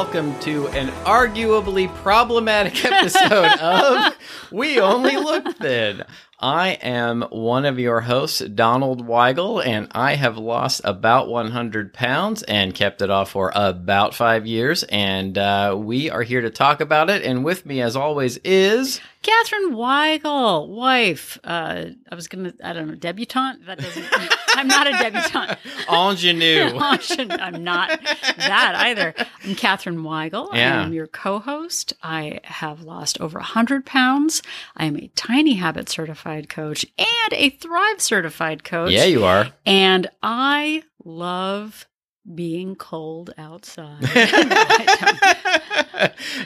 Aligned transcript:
Welcome 0.00 0.38
to 0.42 0.68
an 0.68 0.90
arguably 1.04 1.92
problematic 1.96 2.84
episode 2.84 3.58
of 3.58 4.16
We 4.52 4.78
Only 4.78 5.16
Look 5.16 5.56
Thin. 5.56 6.04
I 6.38 6.68
am 6.80 7.22
one 7.30 7.64
of 7.64 7.80
your 7.80 8.02
hosts, 8.02 8.38
Donald 8.38 9.04
Weigel, 9.08 9.60
and 9.66 9.88
I 9.90 10.14
have 10.14 10.38
lost 10.38 10.82
about 10.84 11.28
100 11.28 11.92
pounds 11.92 12.44
and 12.44 12.76
kept 12.76 13.02
it 13.02 13.10
off 13.10 13.32
for 13.32 13.50
about 13.56 14.14
five 14.14 14.46
years. 14.46 14.84
And 14.84 15.36
uh, 15.36 15.74
we 15.76 16.10
are 16.10 16.22
here 16.22 16.42
to 16.42 16.50
talk 16.50 16.80
about 16.80 17.10
it. 17.10 17.24
And 17.24 17.44
with 17.44 17.66
me, 17.66 17.82
as 17.82 17.96
always, 17.96 18.36
is 18.44 19.00
Catherine 19.22 19.72
Weigel, 19.72 20.68
wife. 20.68 21.38
Uh, 21.42 21.86
I 22.10 22.14
was 22.14 22.28
gonna, 22.28 22.52
I 22.62 22.72
don't 22.72 22.86
know, 22.88 22.94
debutante. 22.94 23.66
That 23.66 23.78
doesn't. 23.78 24.06
I'm 24.54 24.68
not 24.68 24.86
a 24.86 24.92
debutante. 24.92 25.58
ingenue. 25.90 26.78
I'm 27.40 27.64
not 27.64 28.00
that 28.36 28.74
either. 28.76 29.14
I'm 29.44 29.54
Catherine 29.54 29.98
Weigel. 29.98 30.48
Yeah. 30.54 30.80
I 30.80 30.84
am 30.84 30.92
your 30.92 31.06
co-host. 31.08 31.94
I 32.02 32.40
have 32.44 32.82
lost 32.82 33.20
over 33.20 33.38
100 33.38 33.84
pounds. 33.84 34.42
I 34.76 34.84
am 34.84 34.96
a 34.96 35.08
Tiny 35.14 35.54
Habit 35.54 35.88
certified 35.88 36.48
coach 36.48 36.86
and 36.96 37.32
a 37.32 37.50
Thrive 37.50 38.00
certified 38.00 38.62
coach. 38.64 38.92
yeah, 38.92 39.04
you 39.04 39.24
are. 39.24 39.48
And 39.66 40.08
I 40.22 40.84
love 41.04 41.86
being 42.34 42.76
cold 42.76 43.32
outside. 43.38 44.02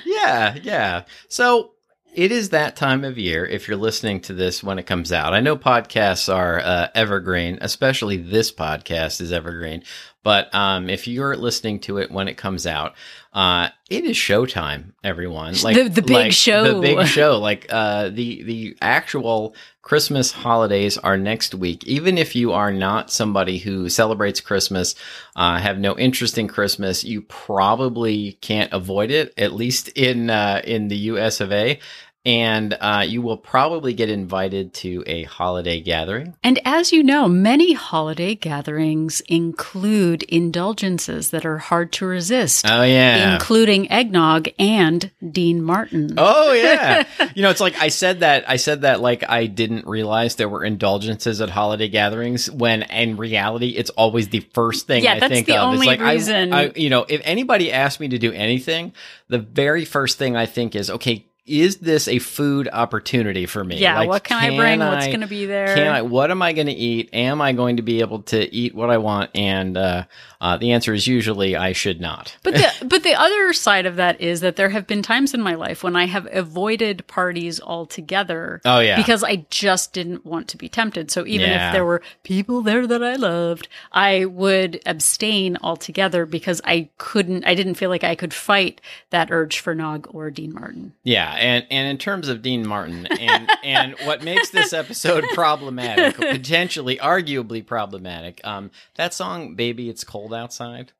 yeah, 0.04 0.54
yeah. 0.62 1.04
So 1.28 1.72
it 2.12 2.30
is 2.30 2.50
that 2.50 2.76
time 2.76 3.04
of 3.04 3.16
year 3.16 3.46
if 3.46 3.66
you're 3.66 3.76
listening 3.76 4.20
to 4.20 4.34
this 4.34 4.62
when 4.62 4.78
it 4.78 4.86
comes 4.86 5.12
out. 5.12 5.32
I 5.32 5.40
know 5.40 5.56
podcasts 5.56 6.32
are 6.32 6.60
uh, 6.60 6.88
evergreen, 6.94 7.58
especially 7.60 8.18
this 8.18 8.52
podcast 8.52 9.20
is 9.20 9.32
evergreen. 9.32 9.82
But 10.22 10.54
um, 10.54 10.88
if 10.88 11.08
you're 11.08 11.36
listening 11.36 11.80
to 11.80 11.98
it 11.98 12.10
when 12.10 12.28
it 12.28 12.36
comes 12.36 12.66
out, 12.66 12.94
uh, 13.32 13.68
it 13.90 14.04
is 14.04 14.16
showtime, 14.16 14.92
everyone. 15.02 15.54
The- 15.76 15.88
the 15.88 16.02
big 16.02 16.10
like, 16.10 16.32
show. 16.32 16.74
The 16.74 16.80
big 16.80 17.06
show. 17.06 17.38
Like 17.38 17.66
uh, 17.70 18.10
the 18.10 18.42
the 18.42 18.76
actual 18.80 19.54
Christmas 19.82 20.30
holidays 20.30 20.96
are 20.96 21.16
next 21.16 21.54
week. 21.54 21.84
Even 21.84 22.18
if 22.18 22.36
you 22.36 22.52
are 22.52 22.70
not 22.70 23.10
somebody 23.10 23.58
who 23.58 23.88
celebrates 23.88 24.40
Christmas, 24.40 24.94
uh, 25.34 25.58
have 25.58 25.78
no 25.78 25.98
interest 25.98 26.38
in 26.38 26.46
Christmas, 26.46 27.02
you 27.02 27.22
probably 27.22 28.32
can't 28.40 28.72
avoid 28.72 29.10
it. 29.10 29.34
At 29.36 29.52
least 29.52 29.88
in 29.88 30.30
uh, 30.30 30.62
in 30.64 30.88
the 30.88 30.96
U.S. 30.96 31.40
of 31.40 31.52
A. 31.52 31.80
And 32.24 32.76
uh, 32.80 33.04
you 33.06 33.20
will 33.20 33.36
probably 33.36 33.94
get 33.94 34.08
invited 34.08 34.74
to 34.74 35.02
a 35.08 35.24
holiday 35.24 35.80
gathering. 35.80 36.36
And 36.44 36.60
as 36.64 36.92
you 36.92 37.02
know, 37.02 37.26
many 37.26 37.72
holiday 37.72 38.36
gatherings 38.36 39.20
include 39.22 40.22
indulgences 40.24 41.30
that 41.30 41.44
are 41.44 41.58
hard 41.58 41.90
to 41.94 42.06
resist, 42.06 42.64
Oh 42.68 42.84
yeah. 42.84 43.34
including 43.34 43.90
eggnog 43.90 44.48
and 44.58 45.10
Dean 45.32 45.62
Martin. 45.62 46.14
Oh 46.16 46.52
yeah. 46.52 47.06
you 47.34 47.42
know, 47.42 47.50
it's 47.50 47.60
like 47.60 47.74
I 47.82 47.88
said 47.88 48.20
that 48.20 48.48
I 48.48 48.54
said 48.56 48.82
that 48.82 49.00
like 49.00 49.28
I 49.28 49.46
didn't 49.46 49.86
realize 49.88 50.36
there 50.36 50.48
were 50.48 50.64
indulgences 50.64 51.40
at 51.40 51.50
holiday 51.50 51.88
gatherings 51.88 52.48
when 52.48 52.82
in 52.82 53.16
reality 53.16 53.70
it's 53.70 53.90
always 53.90 54.28
the 54.28 54.40
first 54.54 54.86
thing 54.86 55.02
Yeah, 55.02 55.14
I 55.14 55.18
that's 55.20 55.32
think 55.32 55.46
the 55.48 55.56
of. 55.56 55.64
only 55.72 55.78
it's 55.78 55.86
like 55.86 56.00
I- 56.00 56.12
reason- 56.12 56.52
I, 56.52 56.72
you 56.76 56.88
know, 56.88 57.04
if 57.08 57.20
anybody 57.24 57.72
asked 57.72 57.98
me 57.98 58.08
to 58.08 58.18
do 58.18 58.30
anything, 58.32 58.92
the 59.28 59.38
very 59.38 59.84
first 59.84 60.18
thing 60.18 60.36
I 60.36 60.46
think 60.46 60.76
is, 60.76 60.88
okay, 60.88 61.26
is 61.44 61.78
this 61.78 62.06
a 62.06 62.18
food 62.20 62.68
opportunity 62.72 63.46
for 63.46 63.64
me? 63.64 63.78
yeah, 63.78 63.98
Like, 63.98 64.08
what 64.08 64.24
can, 64.24 64.38
I 64.38 64.56
bring? 64.56 64.78
What's 64.78 65.06
going 65.06 65.22
to 65.22 65.26
be 65.26 65.46
there? 65.46 65.74
Can 65.74 65.88
I? 65.88 66.02
What 66.02 66.30
am 66.30 66.40
I 66.40 66.52
going 66.52 66.68
to 66.68 66.72
eat? 66.72 67.10
Am 67.12 67.40
I 67.40 67.52
going 67.52 67.76
to 67.76 67.82
be 67.82 68.00
able 68.00 68.22
to 68.24 68.54
eat 68.54 68.74
what 68.74 68.90
I 68.90 68.98
want? 68.98 69.30
And 69.34 69.76
uh, 69.76 70.04
uh, 70.40 70.56
the 70.56 70.72
answer 70.72 70.94
is 70.94 71.06
usually 71.06 71.56
I 71.56 71.72
should 71.72 72.00
not. 72.00 72.36
But 72.42 72.54
the 72.54 72.72
but 72.86 73.02
the 73.02 73.14
other 73.14 73.52
side 73.52 73.86
of 73.86 73.96
that 73.96 74.20
is 74.20 74.40
that 74.40 74.56
there 74.56 74.70
have 74.70 74.86
been 74.86 75.02
times 75.02 75.34
in 75.34 75.40
my 75.40 75.54
life 75.54 75.82
when 75.82 75.96
I 75.96 76.06
have 76.06 76.28
avoided 76.30 77.06
parties 77.06 77.60
altogether. 77.60 78.60
Oh, 78.64 78.78
yeah. 78.80 78.96
because 78.96 79.24
I 79.24 79.46
just 79.50 79.92
didn't 79.92 80.24
want 80.24 80.48
to 80.48 80.56
be 80.56 80.68
tempted. 80.68 81.10
So 81.10 81.26
even 81.26 81.50
Yeah. 81.50 81.68
if 81.68 81.72
there 81.72 81.84
were 81.84 82.02
people 82.22 82.62
there 82.62 82.86
that 82.86 83.02
I 83.02 83.16
loved, 83.16 83.68
I 83.90 84.24
would 84.24 84.80
abstain 84.86 85.56
altogether 85.62 86.24
because 86.26 86.60
I 86.64 86.88
couldn't. 86.98 87.44
I 87.44 87.54
didn't 87.54 87.74
feel 87.74 87.90
like 87.90 88.04
I 88.04 88.14
could 88.14 88.32
fight 88.32 88.80
that 89.10 89.30
urge 89.30 89.58
for 89.58 89.74
Nog 89.74 90.08
or 90.12 90.30
Dean 90.30 90.54
Martin. 90.54 90.92
Yeah, 91.02 91.31
and 91.38 91.66
and 91.70 91.88
in 91.88 91.98
terms 91.98 92.28
of 92.28 92.42
Dean 92.42 92.66
Martin, 92.66 93.06
and 93.06 93.50
and 93.64 93.94
what 94.04 94.22
makes 94.22 94.50
this 94.50 94.72
episode 94.72 95.24
problematic, 95.34 96.16
potentially, 96.16 96.96
arguably 96.96 97.64
problematic, 97.64 98.40
um, 98.44 98.70
that 98.96 99.14
song 99.14 99.54
"Baby 99.54 99.88
It's 99.88 100.04
Cold 100.04 100.34
Outside," 100.34 100.92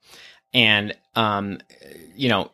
and 0.53 0.94
um, 1.15 1.59
you 2.15 2.28
know. 2.28 2.50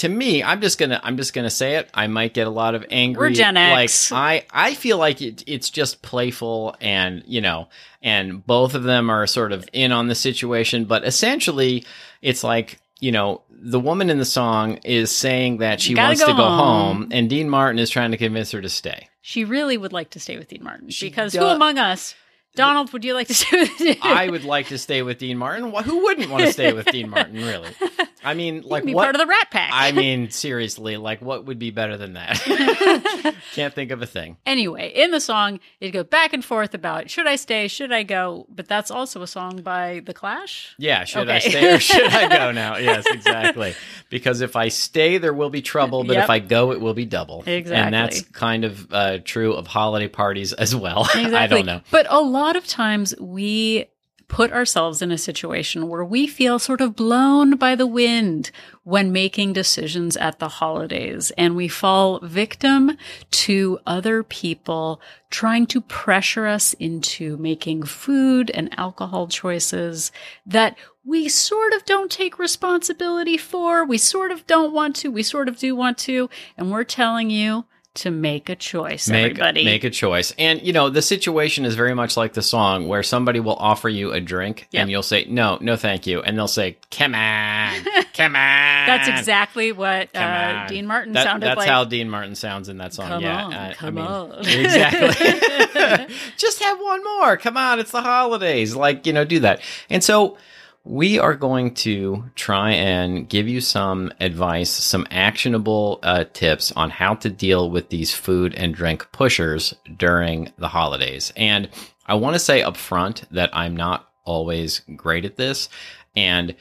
To 0.00 0.10
me, 0.10 0.42
I'm 0.42 0.60
just 0.60 0.78
gonna 0.78 1.00
I'm 1.02 1.16
just 1.16 1.32
gonna 1.32 1.48
say 1.48 1.76
it. 1.76 1.88
I 1.94 2.06
might 2.06 2.34
get 2.34 2.46
a 2.46 2.50
lot 2.50 2.74
of 2.74 2.84
angry. 2.90 3.30
We're 3.30 3.34
Gen 3.34 3.56
X. 3.56 4.12
Like 4.12 4.44
I 4.52 4.66
I 4.68 4.74
feel 4.74 4.98
like 4.98 5.22
it, 5.22 5.42
it's 5.46 5.70
just 5.70 6.02
playful 6.02 6.76
and 6.82 7.22
you 7.26 7.40
know, 7.40 7.68
and 8.02 8.46
both 8.46 8.74
of 8.74 8.82
them 8.82 9.08
are 9.08 9.26
sort 9.26 9.52
of 9.52 9.66
in 9.72 9.92
on 9.92 10.08
the 10.08 10.14
situation. 10.14 10.84
But 10.84 11.06
essentially, 11.06 11.86
it's 12.20 12.44
like 12.44 12.78
you 13.00 13.12
know, 13.12 13.42
the 13.50 13.80
woman 13.80 14.10
in 14.10 14.18
the 14.18 14.24
song 14.24 14.74
is 14.84 15.10
saying 15.10 15.58
that 15.58 15.80
she 15.80 15.94
wants 15.94 16.20
go 16.20 16.26
to 16.28 16.32
go 16.32 16.42
home. 16.42 16.58
home, 17.02 17.08
and 17.12 17.28
Dean 17.28 17.48
Martin 17.48 17.78
is 17.78 17.90
trying 17.90 18.10
to 18.12 18.16
convince 18.16 18.50
her 18.52 18.60
to 18.60 18.68
stay. 18.68 19.08
She 19.20 19.44
really 19.44 19.76
would 19.76 19.92
like 19.92 20.10
to 20.10 20.20
stay 20.20 20.38
with 20.38 20.48
Dean 20.48 20.62
Martin 20.62 20.88
She 20.90 21.08
because 21.08 21.32
do- 21.32 21.40
who 21.40 21.46
among 21.46 21.78
us, 21.78 22.14
Donald, 22.54 22.92
would 22.92 23.04
you 23.04 23.12
like 23.12 23.26
to 23.28 23.34
stay 23.34 23.60
with? 23.78 23.98
I 24.02 24.30
would 24.30 24.44
like 24.44 24.68
to 24.68 24.78
stay 24.78 25.02
with 25.02 25.18
Dean 25.18 25.36
Martin. 25.36 25.70
Who 25.72 26.02
wouldn't 26.04 26.30
want 26.30 26.44
to 26.44 26.52
stay 26.52 26.72
with 26.72 26.86
Dean 26.86 27.10
Martin? 27.10 27.36
Really? 27.36 27.68
I 28.26 28.34
mean, 28.34 28.62
like 28.64 28.84
be 28.84 28.92
what? 28.94 29.04
part 29.04 29.14
of 29.14 29.20
the 29.20 29.26
Rat 29.26 29.50
Pack. 29.50 29.70
I 29.72 29.92
mean, 29.92 30.30
seriously, 30.30 30.96
like 30.96 31.22
what 31.22 31.44
would 31.46 31.58
be 31.58 31.70
better 31.70 31.96
than 31.96 32.14
that? 32.14 33.34
Can't 33.54 33.72
think 33.74 33.90
of 33.92 34.02
a 34.02 34.06
thing. 34.06 34.36
Anyway, 34.44 34.92
in 34.94 35.10
the 35.12 35.20
song, 35.20 35.60
it 35.80 35.90
goes 35.92 36.06
back 36.06 36.32
and 36.32 36.44
forth 36.44 36.74
about 36.74 37.08
should 37.08 37.26
I 37.26 37.36
stay, 37.36 37.68
should 37.68 37.92
I 37.92 38.02
go? 38.02 38.46
But 38.48 38.68
that's 38.68 38.90
also 38.90 39.22
a 39.22 39.26
song 39.26 39.62
by 39.62 40.00
The 40.04 40.12
Clash. 40.12 40.74
Yeah, 40.78 41.04
should 41.04 41.30
I 41.30 41.38
stay 41.38 41.74
or 41.74 41.78
should 41.78 42.12
I 42.12 42.28
go 42.28 42.50
now? 42.52 42.76
Yes, 42.76 43.06
exactly. 43.08 43.74
Because 44.10 44.40
if 44.40 44.56
I 44.56 44.68
stay, 44.68 45.18
there 45.18 45.32
will 45.34 45.50
be 45.50 45.62
trouble, 45.62 46.04
but 46.04 46.14
Yep. 46.16 46.24
if 46.24 46.30
I 46.30 46.38
go, 46.40 46.72
it 46.72 46.80
will 46.80 46.94
be 46.94 47.04
double. 47.04 47.44
Exactly, 47.46 47.74
And 47.76 47.94
that's 47.94 48.22
kind 48.22 48.64
of 48.64 48.92
uh, 48.92 49.18
true 49.24 49.52
of 49.54 49.66
holiday 49.66 50.08
parties 50.08 50.52
as 50.52 50.74
well. 50.74 51.02
Exactly. 51.02 51.34
I 51.36 51.46
don't 51.46 51.66
know. 51.66 51.80
But 51.90 52.06
a 52.10 52.20
lot 52.20 52.56
of 52.56 52.66
times 52.66 53.14
we 53.20 53.86
put 54.28 54.52
ourselves 54.52 55.02
in 55.02 55.12
a 55.12 55.18
situation 55.18 55.88
where 55.88 56.04
we 56.04 56.26
feel 56.26 56.58
sort 56.58 56.80
of 56.80 56.96
blown 56.96 57.56
by 57.56 57.74
the 57.74 57.86
wind 57.86 58.50
when 58.82 59.12
making 59.12 59.52
decisions 59.52 60.16
at 60.16 60.38
the 60.38 60.48
holidays 60.48 61.30
and 61.38 61.54
we 61.54 61.68
fall 61.68 62.18
victim 62.20 62.96
to 63.30 63.78
other 63.86 64.22
people 64.22 65.00
trying 65.30 65.66
to 65.66 65.80
pressure 65.80 66.46
us 66.46 66.74
into 66.74 67.36
making 67.36 67.82
food 67.82 68.50
and 68.50 68.76
alcohol 68.78 69.28
choices 69.28 70.10
that 70.44 70.76
we 71.04 71.28
sort 71.28 71.72
of 71.72 71.84
don't 71.84 72.10
take 72.10 72.38
responsibility 72.38 73.36
for. 73.36 73.84
We 73.84 73.98
sort 73.98 74.32
of 74.32 74.46
don't 74.46 74.72
want 74.72 74.96
to. 74.96 75.10
We 75.10 75.22
sort 75.22 75.48
of 75.48 75.56
do 75.56 75.76
want 75.76 75.98
to. 75.98 76.28
And 76.56 76.72
we're 76.72 76.84
telling 76.84 77.30
you 77.30 77.64
to 77.96 78.10
make 78.10 78.48
a 78.48 78.56
choice, 78.56 79.08
make, 79.08 79.32
everybody. 79.32 79.64
make 79.64 79.84
a 79.84 79.90
choice. 79.90 80.32
And 80.38 80.62
you 80.62 80.72
know, 80.72 80.88
the 80.90 81.02
situation 81.02 81.64
is 81.64 81.74
very 81.74 81.94
much 81.94 82.16
like 82.16 82.32
the 82.34 82.42
song 82.42 82.88
where 82.88 83.02
somebody 83.02 83.40
will 83.40 83.56
offer 83.56 83.88
you 83.88 84.12
a 84.12 84.20
drink 84.20 84.68
Yep. 84.70 84.80
and 84.82 84.90
you'll 84.90 85.02
say, 85.02 85.26
No, 85.28 85.58
no 85.60 85.76
thank 85.76 86.06
you. 86.06 86.22
And 86.22 86.36
they'll 86.38 86.48
say, 86.48 86.76
Come 86.90 87.14
on, 87.14 87.74
come 88.14 88.36
on. 88.36 88.86
That's 88.86 89.08
exactly 89.08 89.72
what 89.72 90.14
uh. 90.14 90.66
Dean 90.68 90.86
Martin 90.86 91.12
That- 91.12 91.24
sounded 91.24 91.46
that's 91.46 91.58
like. 91.58 91.68
how 91.68 91.84
Dean 91.84 92.08
Martin 92.08 92.34
sounds 92.34 92.68
in 92.68 92.78
that 92.78 92.94
song. 92.94 93.08
Come 93.08 93.22
yeah. 93.22 93.44
on, 93.44 93.52
I- 93.54 93.70
I 93.70 93.74
come 93.74 93.94
mean, 93.94 94.04
on. 94.04 94.32
exactly. 94.46 96.14
Just 96.36 96.62
have 96.62 96.78
one 96.80 97.02
more. 97.04 97.36
Come 97.36 97.56
on, 97.56 97.78
it's 97.80 97.90
the 97.92 98.02
holidays. 98.02 98.74
Like, 98.74 99.06
you 99.06 99.12
know, 99.12 99.24
do 99.24 99.40
that. 99.40 99.60
And 99.90 100.02
so 100.02 100.38
we 100.86 101.18
are 101.18 101.34
going 101.34 101.74
to 101.74 102.24
try 102.36 102.70
and 102.70 103.28
give 103.28 103.48
you 103.48 103.60
some 103.60 104.12
advice, 104.20 104.70
some 104.70 105.04
actionable 105.10 105.98
uh, 106.04 106.24
tips 106.32 106.70
on 106.72 106.90
how 106.90 107.14
to 107.16 107.28
deal 107.28 107.68
with 107.70 107.88
these 107.88 108.14
food 108.14 108.54
and 108.54 108.72
drink 108.72 109.10
pushers 109.10 109.74
during 109.96 110.52
the 110.58 110.68
holidays. 110.68 111.32
And 111.36 111.68
I 112.06 112.14
want 112.14 112.34
to 112.34 112.40
say 112.40 112.62
up 112.62 112.76
front 112.76 113.24
that 113.32 113.50
I'm 113.52 113.76
not 113.76 114.08
always 114.24 114.82
great 114.94 115.24
at 115.24 115.36
this. 115.36 115.68
And 116.14 116.54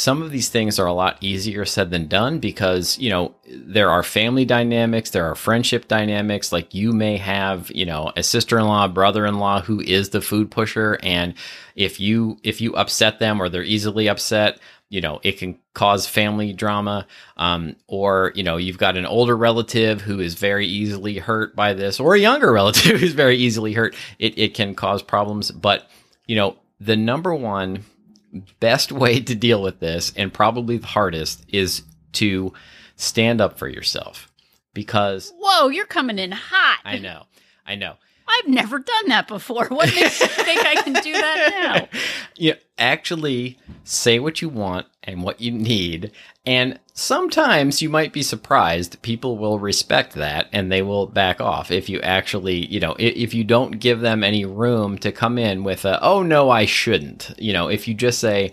some 0.00 0.22
of 0.22 0.30
these 0.30 0.48
things 0.48 0.78
are 0.78 0.86
a 0.86 0.94
lot 0.94 1.18
easier 1.20 1.66
said 1.66 1.90
than 1.90 2.08
done 2.08 2.38
because 2.38 2.98
you 2.98 3.10
know 3.10 3.34
there 3.46 3.90
are 3.90 4.02
family 4.02 4.46
dynamics 4.46 5.10
there 5.10 5.26
are 5.26 5.34
friendship 5.34 5.88
dynamics. 5.88 6.52
Like 6.52 6.72
you 6.72 6.94
may 6.94 7.18
have 7.18 7.70
you 7.70 7.84
know 7.84 8.10
a 8.16 8.22
sister-in-law 8.22 8.88
brother-in-law 8.88 9.60
who 9.60 9.78
is 9.78 10.08
the 10.08 10.22
food 10.22 10.50
pusher. 10.50 10.98
And 11.02 11.34
if 11.76 12.00
you 12.00 12.38
if 12.42 12.62
you 12.62 12.74
upset 12.76 13.18
them 13.18 13.42
or 13.42 13.50
they're 13.50 13.62
easily 13.62 14.08
upset 14.08 14.58
you 14.88 15.02
know 15.02 15.20
it 15.22 15.32
can 15.32 15.58
cause 15.74 16.06
family 16.06 16.54
drama. 16.54 17.06
Um, 17.36 17.76
or 17.86 18.32
you 18.34 18.42
know 18.42 18.56
you've 18.56 18.78
got 18.78 18.96
an 18.96 19.04
older 19.04 19.36
relative 19.36 20.00
who 20.00 20.18
is 20.18 20.32
very 20.32 20.66
easily 20.66 21.18
hurt 21.18 21.54
by 21.54 21.74
this 21.74 22.00
or 22.00 22.14
a 22.14 22.18
younger 22.18 22.50
relative 22.60 22.98
who's 22.98 23.12
very 23.12 23.36
easily 23.36 23.74
hurt. 23.74 23.94
It, 24.18 24.38
it 24.38 24.54
can 24.54 24.74
cause 24.74 25.02
problems. 25.02 25.50
But 25.50 25.90
you 26.26 26.36
know 26.36 26.56
the 26.80 26.96
number 26.96 27.34
one 27.34 27.84
best 28.60 28.92
way 28.92 29.20
to 29.20 29.34
deal 29.34 29.62
with 29.62 29.80
this, 29.80 30.12
and 30.16 30.32
probably 30.32 30.78
the 30.78 30.86
hardest, 30.86 31.44
is 31.48 31.82
to 32.12 32.52
stand 32.96 33.40
up 33.40 33.58
for 33.58 33.68
yourself. 33.68 34.28
Because 34.72 35.32
Whoa, 35.38 35.68
you're 35.68 35.86
coming 35.86 36.18
in 36.18 36.32
hot. 36.32 36.78
I 36.84 36.98
know, 36.98 37.24
I 37.66 37.74
know. 37.74 37.96
I've 38.38 38.48
never 38.48 38.78
done 38.78 39.08
that 39.08 39.28
before. 39.28 39.66
What 39.68 39.94
makes 39.94 40.20
you 40.20 40.26
think 40.28 40.64
I 40.64 40.82
can 40.82 40.94
do 40.94 41.12
that 41.12 41.88
now? 41.90 42.00
You 42.36 42.54
actually 42.78 43.58
say 43.84 44.18
what 44.18 44.40
you 44.40 44.48
want 44.48 44.86
and 45.02 45.22
what 45.22 45.40
you 45.40 45.52
need. 45.52 46.12
And 46.46 46.78
sometimes 46.94 47.82
you 47.82 47.88
might 47.88 48.12
be 48.12 48.22
surprised. 48.22 49.02
People 49.02 49.36
will 49.38 49.58
respect 49.58 50.14
that 50.14 50.48
and 50.52 50.70
they 50.70 50.82
will 50.82 51.06
back 51.06 51.40
off 51.40 51.70
if 51.70 51.88
you 51.88 52.00
actually, 52.00 52.66
you 52.66 52.80
know, 52.80 52.96
if 52.98 53.34
you 53.34 53.44
don't 53.44 53.80
give 53.80 54.00
them 54.00 54.24
any 54.24 54.44
room 54.44 54.98
to 54.98 55.12
come 55.12 55.38
in 55.38 55.64
with 55.64 55.84
a, 55.84 56.02
oh 56.02 56.22
no, 56.22 56.50
I 56.50 56.64
shouldn't. 56.64 57.34
You 57.38 57.52
know, 57.52 57.68
if 57.68 57.86
you 57.88 57.94
just 57.94 58.18
say, 58.18 58.52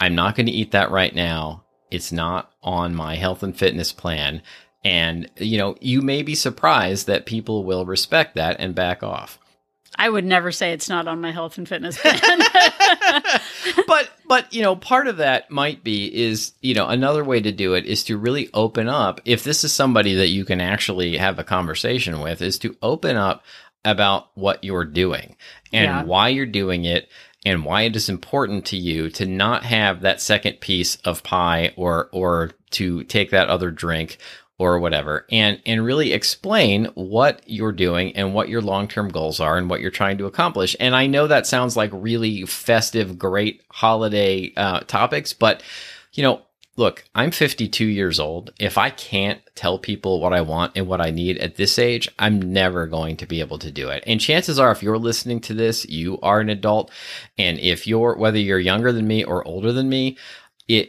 I'm 0.00 0.14
not 0.14 0.34
going 0.34 0.46
to 0.46 0.52
eat 0.52 0.70
that 0.72 0.90
right 0.90 1.14
now. 1.14 1.64
It's 1.90 2.12
not 2.12 2.52
on 2.62 2.94
my 2.94 3.16
health 3.16 3.42
and 3.42 3.56
fitness 3.56 3.92
plan. 3.92 4.42
And, 4.84 5.30
you 5.36 5.58
know, 5.58 5.76
you 5.80 6.00
may 6.00 6.22
be 6.22 6.34
surprised 6.34 7.06
that 7.06 7.26
people 7.26 7.64
will 7.64 7.84
respect 7.84 8.34
that 8.36 8.56
and 8.60 8.74
back 8.74 9.02
off. 9.02 9.38
I 9.96 10.08
would 10.08 10.24
never 10.24 10.50
say 10.52 10.72
it's 10.72 10.88
not 10.88 11.06
on 11.06 11.20
my 11.20 11.30
health 11.32 11.58
and 11.58 11.68
fitness 11.68 11.98
plan. 12.00 12.40
but 13.86 14.10
but 14.26 14.52
you 14.52 14.62
know 14.62 14.76
part 14.76 15.06
of 15.08 15.18
that 15.18 15.50
might 15.50 15.84
be 15.84 16.06
is 16.24 16.52
you 16.60 16.74
know 16.74 16.86
another 16.86 17.24
way 17.24 17.40
to 17.40 17.52
do 17.52 17.74
it 17.74 17.84
is 17.86 18.04
to 18.04 18.16
really 18.16 18.48
open 18.54 18.88
up 18.88 19.20
if 19.24 19.44
this 19.44 19.64
is 19.64 19.72
somebody 19.72 20.14
that 20.14 20.28
you 20.28 20.44
can 20.44 20.60
actually 20.60 21.16
have 21.16 21.38
a 21.38 21.44
conversation 21.44 22.20
with 22.20 22.40
is 22.40 22.58
to 22.58 22.76
open 22.82 23.16
up 23.16 23.42
about 23.84 24.28
what 24.34 24.62
you're 24.64 24.84
doing 24.84 25.36
and 25.72 25.84
Yeah. 25.84 26.02
why 26.04 26.28
you're 26.28 26.46
doing 26.46 26.84
it 26.84 27.08
and 27.44 27.64
why 27.64 27.82
it 27.82 27.96
is 27.96 28.08
important 28.08 28.66
to 28.66 28.76
you 28.76 29.10
to 29.10 29.26
not 29.26 29.64
have 29.64 30.02
that 30.02 30.20
second 30.20 30.60
piece 30.60 30.96
of 30.96 31.22
pie 31.22 31.72
or 31.76 32.08
or 32.12 32.52
to 32.70 33.02
take 33.04 33.30
that 33.30 33.48
other 33.48 33.70
drink 33.70 34.18
or 34.60 34.78
whatever 34.78 35.24
and 35.32 35.58
and 35.64 35.82
really 35.82 36.12
explain 36.12 36.84
what 36.94 37.40
you're 37.46 37.72
doing 37.72 38.14
and 38.14 38.34
what 38.34 38.50
your 38.50 38.60
long-term 38.60 39.08
goals 39.08 39.40
are 39.40 39.56
and 39.56 39.70
what 39.70 39.80
you're 39.80 39.90
trying 39.90 40.18
to 40.18 40.26
accomplish. 40.26 40.76
And 40.78 40.94
i 40.94 41.06
know 41.06 41.26
that 41.26 41.46
sounds 41.46 41.78
like 41.78 41.90
really 41.94 42.44
festive 42.44 43.18
great 43.18 43.62
holiday 43.70 44.52
uh, 44.58 44.80
topics 44.80 45.32
but 45.32 45.62
you 46.12 46.22
know 46.22 46.42
look 46.76 47.04
i'm 47.14 47.30
52 47.30 47.86
years 47.86 48.20
old. 48.20 48.52
If 48.60 48.76
i 48.76 48.90
can't 48.90 49.40
tell 49.54 49.78
people 49.78 50.20
what 50.20 50.34
i 50.34 50.42
want 50.42 50.72
and 50.76 50.86
what 50.86 51.00
i 51.00 51.10
need 51.10 51.38
at 51.38 51.56
this 51.56 51.78
age 51.78 52.10
i'm 52.18 52.52
never 52.52 52.86
going 52.86 53.16
to 53.16 53.26
be 53.26 53.40
able 53.40 53.58
to 53.60 53.70
do 53.70 53.88
it. 53.88 54.04
And 54.06 54.20
chances 54.20 54.58
are 54.58 54.70
if 54.72 54.82
you're 54.82 54.98
listening 54.98 55.40
to 55.40 55.54
this 55.54 55.86
you 55.88 56.20
are 56.20 56.40
an 56.40 56.50
adult. 56.50 56.90
And 57.38 57.58
if 57.58 57.86
you're 57.86 58.14
whether 58.14 58.38
you're 58.38 58.58
younger 58.58 58.92
than 58.92 59.08
me 59.08 59.24
or 59.24 59.42
older 59.48 59.72
than 59.72 59.88
me 59.88 60.18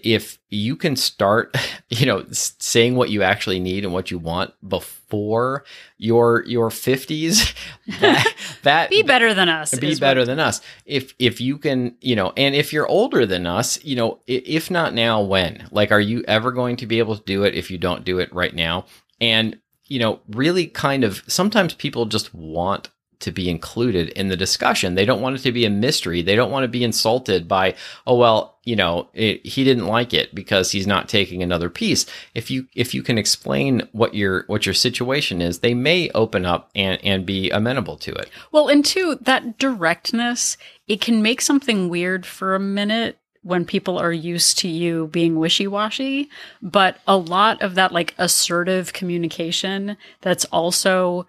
if 0.04 0.38
you 0.50 0.76
can 0.76 0.96
start 0.96 1.56
you 1.90 2.06
know 2.06 2.26
saying 2.32 2.96
what 2.96 3.10
you 3.10 3.24
actually 3.24 3.60
need 3.60 3.84
and 3.84 3.94
what 3.94 4.12
you 4.12 4.18
want 4.20 4.54
before 4.68 5.64
your 5.98 6.44
your 6.46 6.70
50s 6.70 7.54
that, 8.00 8.34
that 8.64 8.90
Be 8.90 9.04
better 9.04 9.34
than 9.34 9.50
us. 9.50 9.74
be 9.78 9.96
better 9.96 10.22
what- 10.22 10.26
than 10.28 10.40
us 10.40 10.62
if 10.86 11.14
if 11.20 11.42
you 11.42 11.58
can 11.58 11.96
you 12.02 12.16
know 12.16 12.34
and 12.38 12.56
if 12.56 12.72
you're 12.74 12.88
older 12.88 13.26
than 13.26 13.46
us 13.48 13.84
you 13.84 13.96
know 13.96 14.20
if 14.28 14.70
not 14.72 14.94
now 14.94 15.22
when 15.22 15.68
like 15.72 15.92
are 15.92 16.00
you 16.00 16.24
ever 16.28 16.52
going 16.52 16.76
to 16.78 16.86
be 16.88 17.00
able 17.00 17.18
to 17.18 17.24
do 17.24 17.44
it 17.44 17.56
if 17.56 17.72
you 17.72 17.78
don't 17.78 18.06
do 18.06 18.20
it 18.20 18.34
right 18.34 18.56
now 18.56 18.86
and 19.20 19.58
you 19.88 20.00
know 20.00 20.20
really 20.30 20.68
kind 20.68 21.04
of 21.04 21.24
sometimes 21.28 21.74
people 21.74 22.06
just 22.06 22.34
want 22.34 22.90
to 23.22 23.32
be 23.32 23.50
included 23.50 24.10
in 24.10 24.28
the 24.28 24.38
discussion. 24.38 24.96
They 24.96 25.06
don't 25.06 25.22
want 25.22 25.38
it 25.38 25.44
to 25.44 25.52
be 25.52 25.66
a 25.66 25.70
mystery. 25.70 26.22
They 26.22 26.36
don't 26.36 26.52
want 26.52 26.64
to 26.64 26.68
be 26.68 26.84
insulted 26.84 27.48
by 27.48 27.76
oh 28.06 28.18
well 28.18 28.58
you 28.64 28.76
know 28.76 29.10
it, 29.14 29.46
he 29.46 29.64
didn't 29.64 29.88
like 29.88 30.14
it 30.14 30.36
because 30.36 30.72
he's 30.72 30.88
not 30.88 31.10
taking 31.10 31.42
another 31.42 31.70
piece. 31.70 32.06
If 32.36 32.52
you 32.52 32.68
if 32.76 32.94
you 32.94 33.04
can 33.04 33.18
explain 33.18 33.88
what 33.92 34.14
your 34.14 34.44
what 34.48 34.66
your 34.66 34.76
situation 34.76 35.42
is 35.42 35.60
they 35.60 35.74
may 35.74 36.10
open 36.12 36.46
up 36.46 36.70
and 36.76 37.00
and 37.04 37.26
be 37.26 37.50
amenable 37.50 37.98
to 37.98 38.12
it. 38.12 38.30
Well, 38.52 38.68
and 38.68 38.86
two, 38.86 39.18
that 39.22 39.58
directness, 39.58 40.58
it 40.88 41.02
can 41.02 41.22
make 41.22 41.42
something 41.42 41.90
weird 41.90 42.26
for 42.26 42.56
a 42.56 42.60
minute 42.60 43.18
when 43.44 43.66
people 43.66 43.98
are 43.98 44.14
used 44.14 44.60
to 44.60 44.68
you 44.68 45.08
being 45.08 45.40
wishy-washy, 45.40 46.30
but 46.62 47.00
a 47.08 47.18
lot 47.18 47.62
of 47.62 47.76
that 47.76 47.92
like 47.92 48.14
assertive 48.18 48.94
communication 48.94 49.98
that's 50.22 50.46
also 50.46 51.26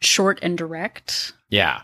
short 0.00 0.38
and 0.42 0.56
direct, 0.58 1.32
yeah 1.48 1.82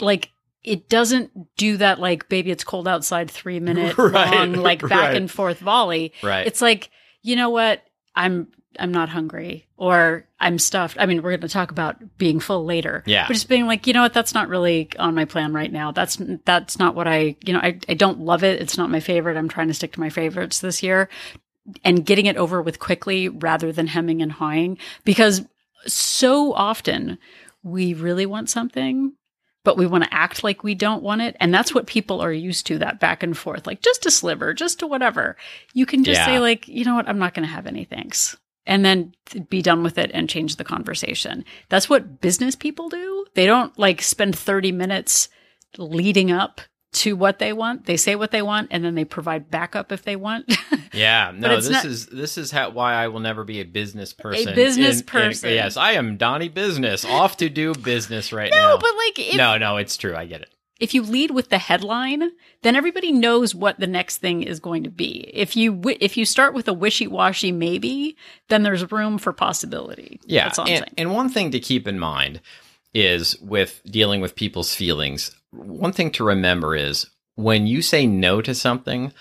like 0.00 0.30
it 0.64 0.88
doesn't 0.88 1.30
do 1.56 1.76
that 1.76 2.00
like 2.00 2.28
baby 2.28 2.50
it's 2.50 2.64
cold 2.64 2.88
outside 2.88 3.30
3 3.30 3.60
minute 3.68 3.96
Right, 3.98 4.34
long 4.34 4.52
like 4.54 4.80
back 4.80 4.90
right. 4.90 5.16
and 5.16 5.30
forth 5.30 5.58
volley. 5.58 6.12
right 6.22 6.46
It's 6.46 6.62
like, 6.62 6.90
you 7.22 7.36
know 7.36 7.50
what? 7.50 7.82
I'm 8.14 8.48
I'm 8.78 8.92
not 8.92 9.08
hungry 9.08 9.66
or 9.76 10.26
I'm 10.38 10.58
stuffed. 10.58 10.96
I 11.00 11.06
mean, 11.06 11.22
we're 11.22 11.30
going 11.30 11.40
to 11.40 11.48
talk 11.48 11.70
about 11.72 11.96
being 12.16 12.38
full 12.38 12.64
later. 12.64 13.02
Yeah. 13.04 13.26
But 13.26 13.34
just 13.34 13.48
being 13.48 13.66
like, 13.66 13.86
you 13.88 13.92
know 13.92 14.02
what? 14.02 14.12
That's 14.14 14.32
not 14.32 14.48
really 14.48 14.88
on 14.98 15.14
my 15.14 15.24
plan 15.24 15.52
right 15.52 15.72
now. 15.72 15.90
That's 15.90 16.16
that's 16.44 16.78
not 16.78 16.94
what 16.94 17.08
I, 17.08 17.36
you 17.44 17.52
know, 17.52 17.58
I 17.58 17.78
I 17.88 17.94
don't 17.94 18.20
love 18.20 18.44
it. 18.44 18.62
It's 18.62 18.78
not 18.78 18.88
my 18.90 19.00
favorite. 19.00 19.36
I'm 19.36 19.48
trying 19.48 19.68
to 19.68 19.74
stick 19.74 19.92
to 19.94 20.00
my 20.00 20.08
favorites 20.08 20.60
this 20.60 20.82
year 20.82 21.08
and 21.84 22.06
getting 22.06 22.26
it 22.26 22.36
over 22.36 22.62
with 22.62 22.78
quickly 22.78 23.28
rather 23.28 23.72
than 23.72 23.86
hemming 23.88 24.22
and 24.22 24.32
hawing 24.32 24.78
because 25.04 25.42
so 25.86 26.52
often 26.54 27.18
we 27.62 27.94
really 27.94 28.26
want 28.26 28.50
something 28.50 29.12
but 29.62 29.76
we 29.76 29.86
want 29.86 30.02
to 30.02 30.14
act 30.14 30.42
like 30.42 30.64
we 30.64 30.74
don't 30.74 31.02
want 31.02 31.20
it. 31.20 31.36
And 31.38 31.52
that's 31.52 31.74
what 31.74 31.86
people 31.86 32.22
are 32.22 32.32
used 32.32 32.66
to 32.68 32.78
that 32.78 32.98
back 32.98 33.22
and 33.22 33.36
forth 33.36 33.66
like 33.66 33.82
just 33.82 34.06
a 34.06 34.10
sliver 34.10 34.54
just 34.54 34.80
a 34.80 34.86
whatever. 34.86 35.36
You 35.74 35.84
can 35.84 36.02
just 36.02 36.18
Yeah. 36.20 36.24
say 36.26 36.38
like 36.38 36.66
you 36.66 36.82
know 36.86 36.94
what? 36.94 37.06
I'm 37.06 37.18
not 37.18 37.34
going 37.34 37.46
to 37.46 37.52
have 37.54 37.66
any 37.66 37.84
thanks. 37.84 38.36
And 38.66 38.84
then 38.86 39.12
th- 39.26 39.48
be 39.50 39.60
done 39.60 39.82
with 39.82 39.98
it 39.98 40.10
and 40.14 40.30
change 40.30 40.56
the 40.56 40.64
conversation. 40.64 41.44
That's 41.68 41.90
what 41.90 42.22
business 42.22 42.56
people 42.56 42.88
do. 42.88 43.26
They 43.34 43.44
don't 43.44 43.78
like 43.78 44.00
spend 44.00 44.34
30 44.38 44.72
minutes 44.72 45.28
leading 45.76 46.30
up 46.30 46.62
to 46.92 47.14
what 47.14 47.38
they 47.38 47.52
want 47.52 47.86
they 47.86 47.96
say 47.96 48.16
what 48.16 48.32
they 48.32 48.42
want 48.42 48.66
and 48.72 48.84
then 48.84 48.94
they 48.96 49.04
provide 49.04 49.48
backup 49.50 49.92
if 49.92 50.02
they 50.02 50.16
want 50.16 50.44
Yeah, 50.92 51.32
no, 51.32 51.54
this 51.56 51.68
not- 51.70 51.84
is 51.84 52.06
this 52.06 52.36
is 52.36 52.50
how, 52.50 52.70
why 52.70 52.94
I 52.94 53.06
will 53.08 53.20
never 53.20 53.44
be 53.44 53.60
a 53.60 53.64
business 53.64 54.12
person. 54.12 54.48
A 54.48 54.54
business 54.56 55.02
person. 55.02 55.50
yes, 55.50 55.76
I 55.76 55.92
am 55.92 56.16
Donnie 56.16 56.48
Business, 56.48 57.04
off 57.04 57.36
to 57.36 57.48
do 57.48 57.74
business 57.74 58.32
right 58.32 58.50
no 58.50 58.56
now. 58.56 58.68
No, 58.70 58.78
but 58.78 58.90
like 58.96 59.18
if, 59.20 59.36
no, 59.36 59.56
no, 59.56 59.76
it's 59.76 59.96
true. 59.96 60.16
I 60.16 60.26
get 60.26 60.40
it. 60.42 60.52
if 60.80 60.92
you 60.92 61.02
lead 61.02 61.30
with 61.30 61.48
the 61.48 61.58
headline, 61.58 62.32
then 62.62 62.74
everybody 62.74 63.12
knows 63.12 63.54
what 63.54 63.78
the 63.78 63.86
next 63.86 64.16
thing 64.18 64.42
is 64.42 64.58
going 64.58 64.82
to 64.82 64.90
be. 64.90 65.30
If 65.32 65.56
you 65.56 65.80
if 66.00 66.16
you 66.16 66.24
start 66.24 66.54
with 66.54 66.66
a 66.66 66.72
wishy-washy 66.74 67.52
maybe, 67.52 68.16
then 68.48 68.64
there's 68.64 68.90
room 68.90 69.16
for 69.18 69.32
possibility. 69.32 70.18
Yeah, 70.26 70.44
That's 70.46 70.58
all 70.58 70.64
I'm 70.66 70.72
and, 70.72 70.78
saying. 70.80 70.94
and 70.98 71.14
one 71.14 71.28
thing 71.28 71.52
to 71.52 71.60
keep 71.60 71.86
in 71.86 72.00
mind 72.00 72.40
is 72.92 73.38
with 73.40 73.80
dealing 73.86 74.20
with 74.20 74.34
people's 74.34 74.74
feelings. 74.74 75.30
One 75.52 75.92
thing 75.92 76.10
to 76.12 76.24
remember 76.24 76.74
is 76.76 77.06
when 77.34 77.66
you 77.66 77.82
say 77.82 78.06
no 78.06 78.40
to 78.42 78.54
something. 78.54 79.12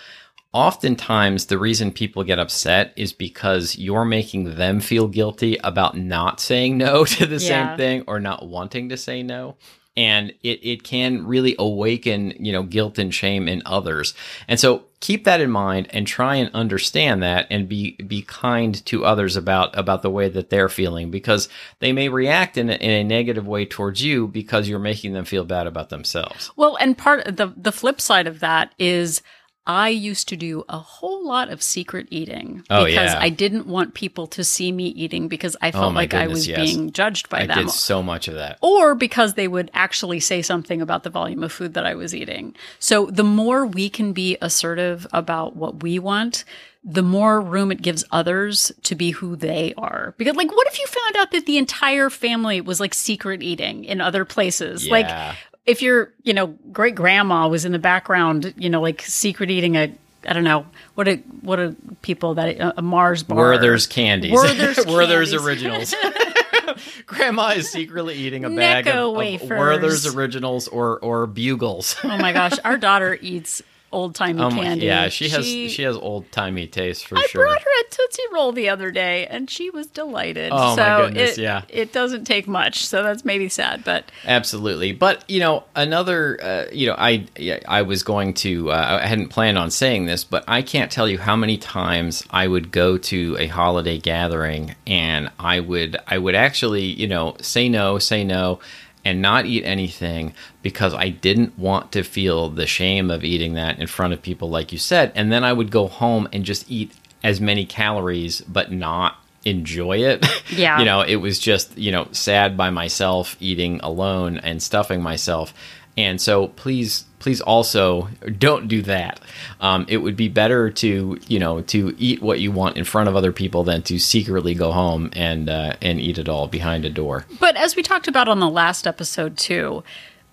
Oftentimes, 0.52 1.46
the 1.46 1.60
reason 1.60 1.92
people 1.92 2.24
get 2.24 2.40
upset 2.40 2.92
is 2.98 3.14
because 3.14 3.78
you're 3.78 4.04
making 4.04 4.56
them 4.56 4.80
feel 4.80 5.08
guilty 5.08 5.58
about 5.64 5.96
not 5.96 6.40
saying 6.40 6.76
no 6.76 7.06
to 7.18 7.28
the 7.28 7.36
Yeah. 7.38 7.70
same 7.70 7.78
thing 7.78 8.04
or 8.08 8.20
not 8.20 8.48
wanting 8.48 8.90
to 8.90 8.98
say 8.98 9.22
no. 9.22 9.58
And 10.00 10.32
it, 10.44 10.60
it 10.64 10.84
can 10.84 11.28
really 11.28 11.56
awaken, 11.60 12.34
you 12.40 12.54
know, 12.54 12.64
guilt 12.64 12.98
and 12.98 13.14
shame 13.14 13.48
in 13.50 13.62
others. 13.66 14.14
And 14.48 14.60
so 14.60 14.86
keep 15.02 15.26
that 15.26 15.42
in 15.42 15.52
mind 15.52 15.88
and 15.92 16.08
try 16.08 16.36
and 16.36 16.50
understand 16.54 17.22
that 17.24 17.48
and 17.50 17.68
be, 17.68 17.96
be 18.08 18.22
kind 18.22 18.86
to 18.86 19.04
others 19.04 19.36
about, 19.36 19.78
about 19.78 20.02
the 20.02 20.10
way 20.10 20.30
that 20.30 20.50
they're 20.50 20.70
feeling 20.70 21.12
because 21.12 21.50
they 21.80 21.92
may 21.92 22.08
react 22.08 22.58
in 22.58 22.70
a, 22.70 22.74
in 22.74 22.90
a 22.90 23.04
negative 23.04 23.48
way 23.48 23.66
towards 23.66 24.02
you 24.02 24.28
because 24.28 24.70
you're 24.70 24.80
making 24.80 25.14
them 25.14 25.26
feel 25.26 25.44
bad 25.44 25.68
about 25.68 25.90
themselves. 25.90 26.52
Well, 26.56 26.78
and 26.78 26.98
part 26.98 27.28
of 27.28 27.36
the 27.36 27.54
the 27.58 27.72
flip 27.72 28.00
side 28.00 28.28
of 28.28 28.40
that 28.40 28.74
is 28.78 29.22
I 29.70 29.90
used 29.90 30.28
to 30.30 30.36
do 30.36 30.66
a 30.68 30.80
whole 30.80 31.28
lot 31.28 31.50
of 31.52 31.62
secret 31.62 32.08
eating 32.10 32.64
Oh, 32.72 32.86
because 32.86 33.14
yeah. 33.14 33.20
I 33.22 33.30
didn't 33.30 33.68
want 33.68 33.94
people 33.94 34.26
to 34.26 34.44
see 34.44 34.72
me 34.72 34.88
eating 34.88 35.28
because 35.28 35.56
I 35.62 35.70
oh, 35.70 35.74
felt 35.74 35.94
my 35.94 36.00
like 36.02 36.16
I 36.16 36.26
was 36.26 36.48
yes. 36.48 36.58
being 36.60 36.92
judged 36.92 37.30
by 37.30 37.42
I 37.42 37.46
them. 37.46 37.58
did 37.60 37.70
so 37.70 38.02
much 38.02 38.28
of 38.28 38.34
that. 38.34 38.58
or 38.62 38.96
because 38.96 39.36
they 39.36 39.48
would 39.48 39.70
actually 39.76 40.22
say 40.22 40.42
something 40.42 40.82
about 40.82 41.04
the 41.04 41.12
volume 41.12 41.44
of 41.44 41.52
food 41.52 41.76
that 41.76 41.86
I 41.86 41.94
was 41.94 42.16
eating. 42.16 42.56
So 42.80 43.06
the 43.12 43.24
more 43.24 43.64
we 43.64 43.92
can 43.92 44.12
be 44.12 44.38
assertive 44.42 45.06
about 45.14 45.56
what 45.56 45.84
we 45.84 46.00
want, 46.00 46.46
the 46.84 47.04
more 47.04 47.40
room 47.40 47.72
it 47.72 47.84
gives 47.84 48.04
others 48.12 48.72
to 48.84 48.96
be 48.96 49.12
who 49.12 49.36
they 49.36 49.76
are. 49.78 50.16
Because 50.18 50.36
like 50.36 50.50
what 50.52 50.66
if 50.68 50.80
you 50.80 50.88
found 50.88 51.16
out 51.18 51.30
that 51.32 51.46
the 51.46 51.60
entire 51.60 52.10
family 52.10 52.60
was 52.60 52.80
like 52.80 52.96
secret 52.96 53.44
eating 53.44 53.84
in 53.86 54.02
other 54.02 54.26
places? 54.26 54.88
Yeah. 54.88 54.92
Like 54.94 55.38
if 55.70 55.84
your, 55.84 56.12
you 56.24 56.34
know, 56.34 56.48
great 56.72 56.96
grandma 56.96 57.48
was 57.48 57.64
in 57.64 57.72
the 57.72 57.80
background, 57.80 58.54
you 58.58 58.70
know, 58.70 58.82
like 58.82 59.04
secret 59.04 59.52
eating 59.52 59.78
a 59.78 59.94
I 60.28 60.34
don't 60.34 60.44
know 60.44 60.66
what 60.96 61.08
are 61.08 61.16
what 61.16 61.60
are 61.60 61.76
people 62.02 62.34
that 62.34 62.58
a, 62.58 62.80
a 62.80 62.82
Mars 62.82 63.24
bar. 63.24 63.38
Werther's 63.38 63.88
candies. 63.88 64.34
Werther's 64.34 64.78
Werther's 64.86 65.32
candies. 65.32 65.46
originals. 65.46 65.96
Grandma 67.06 67.50
is 67.50 67.72
secretly 67.72 68.16
eating 68.16 68.46
a 68.46 68.50
bag 68.50 68.86
Necco 68.86 69.36
of, 69.36 69.42
of. 69.44 69.50
Werther's 69.50 70.14
originals 70.14 70.68
or 70.68 71.00
or 71.00 71.26
bugles. 71.26 71.96
Oh 72.04 72.18
my 72.18 72.34
gosh, 72.34 72.54
our 72.66 72.78
daughter 72.78 73.18
eats 73.22 73.62
old 73.92 74.16
timey 74.16 74.42
my- 74.42 74.50
candy. 74.50 74.86
yeah, 74.86 75.10
she 75.10 75.30
has 75.30 75.46
she, 75.46 75.84
has 75.84 75.96
old 75.96 76.32
timey 76.32 76.68
taste 76.68 77.08
for 77.08 77.18
I 77.18 77.22
sure. 77.30 77.42
I 77.42 77.52
brought 77.52 77.62
her 77.62 77.82
a 77.82 77.90
Tootsie 77.90 78.24
Roll 78.32 78.52
the 78.52 78.70
other 78.70 78.92
day, 78.92 79.26
and 79.28 79.50
she 79.50 79.70
was 79.70 79.88
delighted. 79.88 80.52
Oh, 80.54 80.76
so 80.76 80.82
my 80.82 81.06
goodness, 81.06 81.38
it, 81.38 81.42
yeah. 81.42 81.64
it 81.70 81.92
doesn't 81.94 82.26
take 82.26 82.48
much, 82.48 82.86
so 82.86 83.04
that's 83.04 83.26
maybe 83.26 83.50
sad, 83.50 83.84
but 83.84 84.12
Absolutely, 84.26 84.92
but 84.94 85.24
you 85.30 85.40
know, 85.40 85.64
another, 85.76 86.40
uh, 86.42 86.66
you 86.72 86.88
know, 86.88 86.96
I 86.98 87.28
I 87.68 87.82
was 87.84 88.04
going 88.04 88.34
to, 88.36 88.72
uh, 88.72 89.00
I 89.02 89.08
hadn't 89.08 89.30
planned 89.30 89.58
on 89.58 89.72
saying 89.72 90.06
this, 90.06 90.24
but 90.24 90.44
I 90.48 90.62
can't 90.62 90.92
tell 90.92 91.08
you 91.08 91.18
how 91.18 91.36
many 91.36 91.58
times 91.58 92.24
I 92.30 92.48
would 92.48 92.72
go 92.72 92.98
to 92.98 93.38
a 93.40 93.48
holiday 93.48 93.98
gathering 93.98 94.76
and 94.86 95.32
I 95.40 95.60
would, 95.60 95.98
I 96.08 96.18
would 96.18 96.36
actually, 96.36 96.86
you 96.86 97.08
know, 97.08 97.36
say 97.42 97.70
no, 97.70 98.00
say 98.00 98.24
no, 98.24 98.60
and 99.06 99.22
not 99.22 99.46
eat 99.46 99.64
anything 99.64 100.34
because 100.62 100.94
I 100.94 101.10
didn't 101.10 101.58
want 101.58 101.92
to 101.94 102.04
feel 102.04 102.50
the 102.50 102.68
shame 102.68 103.10
of 103.10 103.24
eating 103.24 103.54
that 103.54 103.80
in 103.80 103.88
front 103.88 104.14
of 104.14 104.22
people, 104.22 104.50
like 104.50 104.72
you 104.72 104.78
said, 104.78 105.12
and 105.16 105.32
then 105.32 105.44
I 105.44 105.54
would 105.54 105.72
go 105.72 105.88
home 105.88 106.28
and 106.34 106.44
just 106.44 106.70
eat 106.70 106.92
as 107.24 107.40
many 107.42 107.66
calories, 107.66 108.42
but 108.42 108.72
not 108.72 109.18
enjoy 109.46 109.98
it. 110.00 110.26
Yeah. 110.52 110.80
you 110.80 110.86
know, 110.86 111.02
it 111.02 111.18
was 111.18 111.38
just, 111.38 111.78
you 111.78 111.92
know, 111.92 112.08
sad 112.12 112.58
by 112.58 112.72
myself 112.72 113.38
eating 113.40 113.80
alone 113.82 114.40
and 114.40 114.62
stuffing 114.62 115.02
myself. 115.02 115.54
And 115.96 116.20
so 116.20 116.48
please, 116.48 117.06
please 117.20 117.42
also 117.42 118.10
don't 118.38 118.68
do 118.68 118.82
that. 118.84 119.20
Um, 119.62 119.86
it 119.88 119.98
would 119.98 120.16
be 120.16 120.30
better 120.30 120.70
to, 120.72 121.20
you 121.28 121.40
know, 121.40 121.62
to 121.62 121.94
eat 121.98 122.22
what 122.22 122.40
you 122.40 122.52
want 122.52 122.78
in 122.78 122.86
front 122.86 123.10
of 123.10 123.16
other 123.16 123.32
people 123.32 123.64
than 123.64 123.84
to 123.84 124.00
secretly 124.00 124.56
go 124.56 124.72
home 124.72 125.10
and, 125.14 125.50
uh, 125.50 125.74
and 125.82 126.00
eat 126.00 126.18
it 126.18 126.30
all 126.30 126.48
behind 126.48 126.86
a 126.86 126.90
door. 126.90 127.26
But 127.40 127.56
as 127.58 127.76
we 127.76 127.84
talked 127.84 128.08
about 128.08 128.28
on 128.28 128.40
the 128.40 128.50
last 128.50 128.88
episode 128.88 129.38
too, 129.38 129.84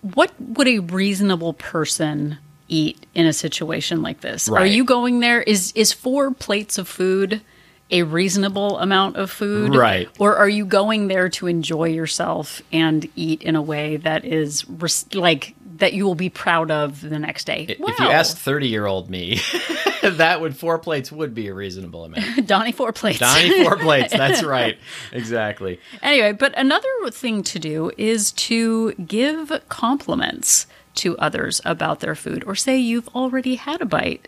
what 0.01 0.31
would 0.39 0.67
a 0.67 0.79
reasonable 0.79 1.53
person 1.53 2.37
eat 2.69 3.05
in 3.13 3.25
a 3.25 3.33
situation 3.33 4.01
like 4.01 4.21
this? 4.21 4.49
Are 4.49 4.65
you 4.65 4.83
going 4.83 5.19
there 5.19 5.41
is 5.41 5.71
is 5.73 5.93
four 5.93 6.31
plates 6.31 6.77
of 6.77 6.87
food 6.87 7.41
a 7.89 8.03
reasonable 8.03 8.77
amount 8.79 9.15
of 9.15 9.31
food? 9.31 9.75
Right. 9.75 10.09
Or 10.19 10.35
are 10.35 10.49
you 10.49 10.65
going 10.65 11.07
there 11.07 11.29
to 11.29 11.47
enjoy 11.47 11.85
yourself 11.85 12.61
and 12.71 13.07
eat 13.15 13.41
in 13.41 13.55
a 13.55 13.61
way 13.61 13.97
that 13.97 14.25
is 14.25 14.67
res- 14.69 15.13
like 15.13 15.55
that 15.77 15.93
you 15.93 16.05
will 16.05 16.15
be 16.15 16.29
proud 16.29 16.71
of 16.71 17.01
the 17.01 17.19
next 17.19 17.45
day? 17.45 17.65
If 17.69 17.99
you 17.99 18.07
asked 18.07 18.37
30 18.37 18.67
year 18.67 18.85
old 18.85 19.09
me, 19.09 19.39
that 20.03 20.41
would, 20.41 20.55
four 20.55 20.79
plates 20.79 21.11
would 21.11 21.33
be 21.33 21.47
a 21.47 21.53
reasonable 21.53 22.05
amount. 22.05 22.45
Donnie 22.47 22.71
four 22.71 22.91
plates. 22.91 23.19
Donnie, 23.19 23.63
four 23.63 23.77
plates. 23.77 24.13
That's 24.13 24.43
right. 24.43 24.77
Exactly. 25.11 25.79
Anyway, 26.01 26.31
but 26.33 26.57
another 26.57 26.87
thing 27.11 27.43
to 27.43 27.59
do 27.59 27.91
is 27.97 28.31
to 28.33 28.93
give 28.93 29.51
compliments 29.69 30.67
to 30.95 31.17
others 31.17 31.61
about 31.63 31.99
their 31.99 32.15
food, 32.15 32.43
or 32.47 32.55
say 32.55 32.77
you've 32.77 33.07
already 33.09 33.55
had 33.55 33.81
a 33.81 33.85
bite. 33.85 34.27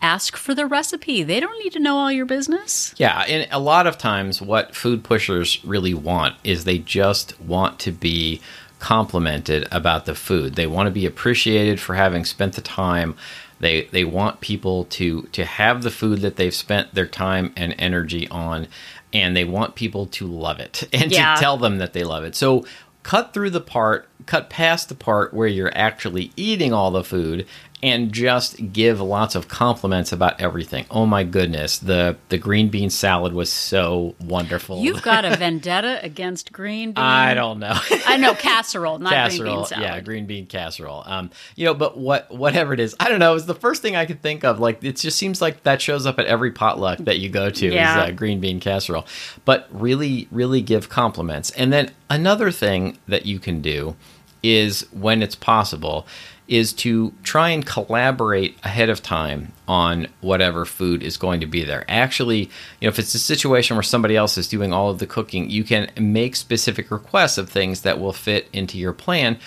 Ask 0.00 0.36
for 0.36 0.54
the 0.54 0.64
recipe. 0.64 1.24
They 1.24 1.40
don't 1.40 1.58
need 1.58 1.72
to 1.72 1.80
know 1.80 1.96
all 1.96 2.12
your 2.12 2.24
business. 2.24 2.94
Yeah, 2.98 3.18
and 3.22 3.48
a 3.50 3.58
lot 3.58 3.88
of 3.88 3.98
times 3.98 4.40
what 4.40 4.76
food 4.76 5.02
pushers 5.02 5.64
really 5.64 5.92
want 5.92 6.36
is 6.44 6.62
they 6.62 6.78
just 6.78 7.40
want 7.40 7.80
to 7.80 7.90
be 7.90 8.40
complimented 8.78 9.66
about 9.70 10.06
the 10.06 10.14
food. 10.14 10.54
They 10.54 10.66
want 10.66 10.86
to 10.86 10.90
be 10.90 11.06
appreciated 11.06 11.80
for 11.80 11.94
having 11.94 12.24
spent 12.24 12.54
the 12.54 12.60
time. 12.60 13.16
They 13.60 13.84
they 13.86 14.04
want 14.04 14.40
people 14.40 14.84
to 14.84 15.22
to 15.32 15.44
have 15.44 15.82
the 15.82 15.90
food 15.90 16.20
that 16.20 16.36
they've 16.36 16.54
spent 16.54 16.94
their 16.94 17.06
time 17.06 17.52
and 17.56 17.74
energy 17.78 18.28
on 18.28 18.68
and 19.12 19.36
they 19.36 19.44
want 19.44 19.74
people 19.74 20.06
to 20.06 20.26
love 20.26 20.60
it 20.60 20.88
and 20.92 21.10
Yeah. 21.10 21.34
to 21.34 21.40
tell 21.40 21.56
them 21.56 21.78
that 21.78 21.92
they 21.92 22.04
love 22.04 22.24
it. 22.24 22.34
So 22.36 22.64
cut 23.02 23.32
through 23.32 23.50
the 23.50 23.60
part, 23.60 24.06
cut 24.26 24.50
past 24.50 24.88
the 24.90 24.94
part 24.94 25.32
where 25.32 25.48
you're 25.48 25.76
actually 25.76 26.30
eating 26.36 26.72
all 26.72 26.90
the 26.90 27.02
food 27.04 27.46
and 27.80 28.12
just 28.12 28.72
give 28.72 29.00
lots 29.00 29.34
of 29.36 29.46
compliments 29.46 30.10
about 30.10 30.40
everything. 30.40 30.84
Oh 30.90 31.06
my 31.06 31.22
goodness, 31.22 31.78
the 31.78 32.16
the 32.28 32.36
green 32.38 32.68
bean 32.70 32.90
salad 32.90 33.32
was 33.32 33.52
so 33.52 34.16
wonderful. 34.20 34.82
You've 34.82 35.02
got 35.02 35.24
a 35.24 35.36
vendetta 35.36 36.00
against 36.02 36.52
green 36.52 36.90
bean. 36.92 37.04
I 37.04 37.34
don't 37.34 37.60
know. 37.60 37.78
I 38.06 38.16
know 38.16 38.34
casserole, 38.34 38.98
not 38.98 39.30
green 39.30 39.44
bean 39.44 39.64
salad. 39.66 39.82
yeah, 39.84 40.00
green 40.00 40.26
bean 40.26 40.46
casserole. 40.46 41.04
Um, 41.06 41.30
you 41.54 41.66
know, 41.66 41.74
but 41.74 41.96
what 41.96 42.30
whatever 42.34 42.72
it 42.72 42.80
is, 42.80 42.96
I 42.98 43.08
don't 43.08 43.20
know. 43.20 43.34
It's 43.36 43.44
the 43.44 43.54
first 43.54 43.80
thing 43.80 43.94
I 43.94 44.06
could 44.06 44.22
think 44.22 44.44
of. 44.44 44.58
Like, 44.58 44.82
it 44.82 44.96
just 44.96 45.16
seems 45.18 45.40
like 45.40 45.62
that 45.62 45.80
shows 45.80 46.04
up 46.06 46.18
at 46.18 46.26
every 46.26 46.50
potluck 46.50 46.98
that 46.98 47.18
you 47.18 47.28
go 47.28 47.48
to 47.48 47.66
Yeah. 47.68 48.04
is 48.04 48.08
uh, 48.08 48.12
green 48.12 48.40
bean 48.40 48.58
casserole. 48.58 49.06
But 49.44 49.68
really, 49.70 50.26
really 50.32 50.62
give 50.62 50.88
compliments. 50.88 51.50
And 51.52 51.72
then 51.72 51.92
another 52.10 52.50
thing 52.50 52.98
that 53.06 53.24
you 53.24 53.38
can 53.38 53.60
do 53.60 53.94
is 54.42 54.86
when 54.92 55.22
it's 55.22 55.34
possible 55.34 56.06
is 56.48 56.72
to 56.72 57.12
try 57.22 57.50
and 57.50 57.66
collaborate 57.66 58.58
ahead 58.64 58.88
of 58.88 59.02
time 59.02 59.52
on 59.68 60.08
whatever 60.22 60.64
food 60.64 61.02
is 61.02 61.18
going 61.18 61.40
to 61.40 61.46
be 61.46 61.62
there. 61.62 61.84
Actually, 61.88 62.38
you 62.38 62.48
know, 62.82 62.88
if 62.88 62.98
it's 62.98 63.14
a 63.14 63.18
situation 63.18 63.76
where 63.76 63.82
somebody 63.82 64.16
else 64.16 64.38
is 64.38 64.48
doing 64.48 64.72
all 64.72 64.88
of 64.88 64.98
the 64.98 65.06
cooking, 65.06 65.50
you 65.50 65.62
can 65.62 65.90
make 66.00 66.34
specific 66.34 66.90
requests 66.90 67.36
of 67.36 67.50
things 67.50 67.82
that 67.82 68.00
will 68.00 68.14
fit 68.14 68.48
into 68.52 68.78
your 68.78 68.94
plan 68.94 69.38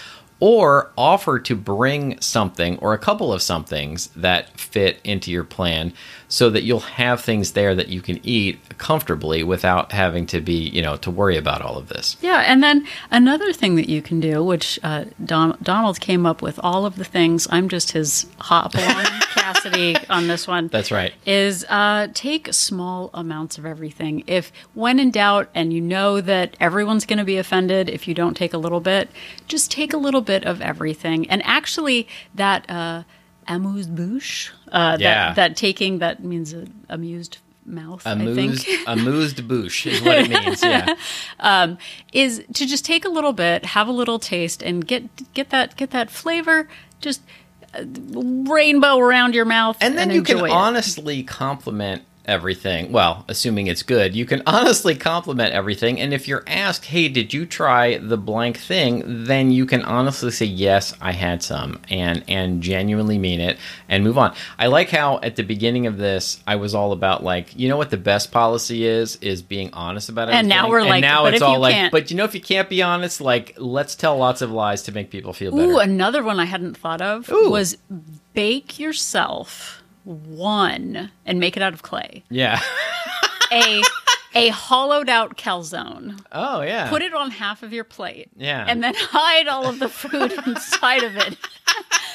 or 0.41 0.91
offer 0.98 1.39
to 1.39 1.55
bring 1.55 2.19
something 2.19 2.77
or 2.79 2.93
a 2.93 2.98
couple 2.98 3.31
of 3.31 3.43
somethings 3.43 4.07
that 4.15 4.60
fit 4.60 5.00
into 5.03 5.31
your 5.31 5.43
plan 5.43 5.93
so 6.27 6.50
that 6.50 6.63
you'll 6.63 6.79
have 6.79 7.21
things 7.21 7.51
there 7.51 7.75
that 7.75 7.89
you 7.89 8.01
can 8.01 8.19
eat 8.24 8.57
comfortably 8.79 9.43
without 9.43 9.91
having 9.91 10.25
to 10.25 10.41
be, 10.41 10.53
you 10.69 10.81
know, 10.81 10.95
to 10.95 11.12
worry 11.12 11.38
about 11.38 11.62
all 11.62 11.77
of 11.77 11.89
this. 11.89 12.17
Yeah, 12.21 12.39
and 12.48 12.63
then 12.63 12.88
another 13.12 13.53
thing 13.53 13.75
that 13.75 13.88
you 13.88 14.01
can 14.01 14.19
do, 14.19 14.43
which 14.43 14.79
uh, 14.81 15.05
Don- 15.24 15.57
Donald 15.62 16.00
came 16.00 16.25
up 16.25 16.41
with 16.41 16.57
all 16.63 16.86
of 16.86 16.95
the 16.95 17.03
things. 17.03 17.48
I'm 17.51 17.69
just 17.69 17.91
his 17.91 18.25
Hopalong 18.39 19.05
Cassidy 19.33 19.98
on 20.10 20.27
this 20.27 20.48
one. 20.48 20.69
That's 20.69 20.89
right. 20.89 21.13
Is 21.25 21.65
uh, 21.69 22.07
take 22.13 22.53
small 22.53 23.10
amounts 23.13 23.57
of 23.57 23.65
everything. 23.65 24.24
If 24.25 24.53
when 24.74 25.00
in 25.00 25.12
doubt, 25.12 25.50
and 25.53 25.74
you 25.74 25.81
know 25.81 26.21
that 26.21 26.55
everyone's 26.62 27.05
going 27.05 27.19
to 27.19 27.25
be 27.25 27.38
offended 27.38 27.89
if 27.89 28.07
you 28.07 28.13
don't 28.13 28.36
take 28.36 28.53
a 28.53 28.57
little 28.57 28.79
bit, 28.79 29.10
just 29.48 29.69
take 29.69 29.93
a 29.93 29.98
little 29.98 30.21
bit 30.21 30.30
of 30.45 30.61
everything. 30.61 31.29
And 31.29 31.41
actually, 31.45 32.07
that 32.35 32.69
uh, 32.69 33.03
amuse 33.47 33.88
bouche, 33.88 34.51
uh, 34.71 34.97
Yeah. 35.00 35.33
that, 35.33 35.35
that 35.35 35.55
taking 35.57 36.00
that 36.00 36.23
means 36.23 36.53
uh, 36.53 36.65
amused 36.89 37.38
mouth. 37.65 38.01
I 38.07 38.13
Amused, 38.13 38.65
think. 38.65 38.79
amused 38.88 39.47
bouche 39.47 39.85
is 39.88 40.01
what 40.01 40.17
it 40.17 40.29
means. 40.29 40.63
Yeah. 40.63 40.95
is 42.13 42.43
to 42.53 42.65
just 42.65 42.83
take 42.85 43.05
a 43.05 43.09
little 43.09 43.33
bit, 43.33 43.65
have 43.65 43.88
a 43.88 43.91
little 43.91 44.19
taste, 44.19 44.63
and 44.63 44.85
get 44.85 45.03
get 45.33 45.50
that 45.51 45.75
get 45.77 45.91
that 45.91 46.09
flavor. 46.09 46.67
Just 47.00 47.21
uh, 47.73 47.83
rainbow 48.51 48.97
around 48.97 49.33
your 49.35 49.45
mouth, 49.45 49.77
And 49.81 49.97
then 49.97 50.09
you 50.11 50.23
can 50.23 50.38
it. 50.39 50.51
honestly 50.51 51.23
compliment 51.23 52.03
everything. 52.25 52.92
Well, 52.92 53.25
assuming 53.28 53.68
it's 53.68 53.84
good, 53.84 54.16
you 54.16 54.25
can 54.25 54.42
honestly 54.48 54.96
compliment 54.96 55.54
everything. 55.54 56.00
And 56.00 56.13
if 56.13 56.28
you're 56.28 56.44
asked, 56.48 56.86
hey, 56.86 57.08
did 57.08 57.34
you 57.34 57.46
try 57.46 57.98
the 57.98 58.18
blank 58.18 58.58
thing? 58.58 59.04
Then 59.25 59.51
you 59.51 59.66
can 59.66 59.84
honestly 59.84 60.32
say, 60.32 60.46
yes, 60.46 60.94
I 61.01 61.12
had 61.12 61.44
some 61.44 61.80
and, 61.90 62.24
and 62.28 62.62
genuinely 62.62 63.18
mean 63.18 63.40
it 63.40 63.58
and 63.90 64.04
move 64.04 64.18
on. 64.18 64.36
I 64.58 64.68
like 64.68 64.90
how 64.90 65.20
at 65.20 65.36
the 65.36 65.44
beginning 65.44 65.88
of 65.88 65.98
this, 65.98 66.42
I 66.46 66.56
was 66.56 66.75
all 66.75 66.92
about 66.92 67.24
like, 67.24 67.58
you 67.58 67.70
know 67.70 67.78
what 67.78 67.90
the 67.90 67.98
best 67.98 68.32
policy 68.32 68.86
is, 68.86 69.16
is 69.18 69.42
being 69.42 69.74
honest 69.74 70.10
about 70.10 70.30
it. 70.30 70.36
And 70.36 70.48
now 70.48 70.70
we're 70.70 70.84
like, 70.84 71.01
now 71.01 71.25
it's 71.25 71.42
all 71.42 71.60
like, 71.60 71.74
can't- 71.75 71.92
but 71.92 72.12
you 72.12 72.18
know, 72.18 72.25
if 72.25 72.36
you 72.36 72.42
can't 72.42 72.70
be 72.70 72.82
honest, 72.82 73.22
like, 73.22 73.56
let's 73.58 73.96
tell 73.96 74.18
lots 74.18 74.42
of 74.42 74.51
lies 74.51 74.84
to 74.84 74.92
make 74.92 75.10
people 75.10 75.34
feel 75.34 75.51
better. 75.51 75.72
Ooh, 75.72 75.80
another 75.80 76.24
one 76.24 76.40
I 76.40 76.46
hadn't 76.46 76.78
thought 76.78 77.01
of 77.01 77.30
Ooh. 77.32 77.50
was 77.50 77.78
bake 78.34 78.80
yourself 78.80 79.80
one 80.03 81.12
and 81.25 81.39
make 81.39 81.55
it 81.58 81.63
out 81.63 81.74
of 81.74 81.81
clay. 81.84 82.24
yeah. 82.29 82.60
A 83.53 83.81
a 84.34 84.48
hollowed 84.48 85.10
out 85.10 85.36
calzone. 85.38 86.24
oh, 86.31 86.62
yeah. 86.62 86.88
Put 86.89 87.01
it 87.01 87.13
on 87.13 87.31
half 87.31 87.63
of 87.63 87.74
your 87.74 87.84
plate. 87.84 88.29
Yeah. 88.38 88.63
And 88.65 88.81
then 88.81 88.93
hide 88.98 89.50
all 89.50 89.67
of 89.67 89.79
the 89.79 89.89
food 89.89 90.31
inside 90.48 91.03
of 91.03 91.17
it. 91.17 91.38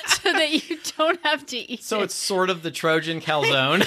So 0.07 0.33
that 0.33 0.69
you 0.71 0.79
don't 0.97 1.21
have 1.25 1.45
to 1.47 1.57
eat 1.57 1.83
so 1.85 2.01
it. 2.01 2.05
it's 2.05 2.15
sort 2.15 2.49
of 2.51 2.63
the 2.63 2.71
Trojan 2.71 3.21
calzone. 3.21 3.83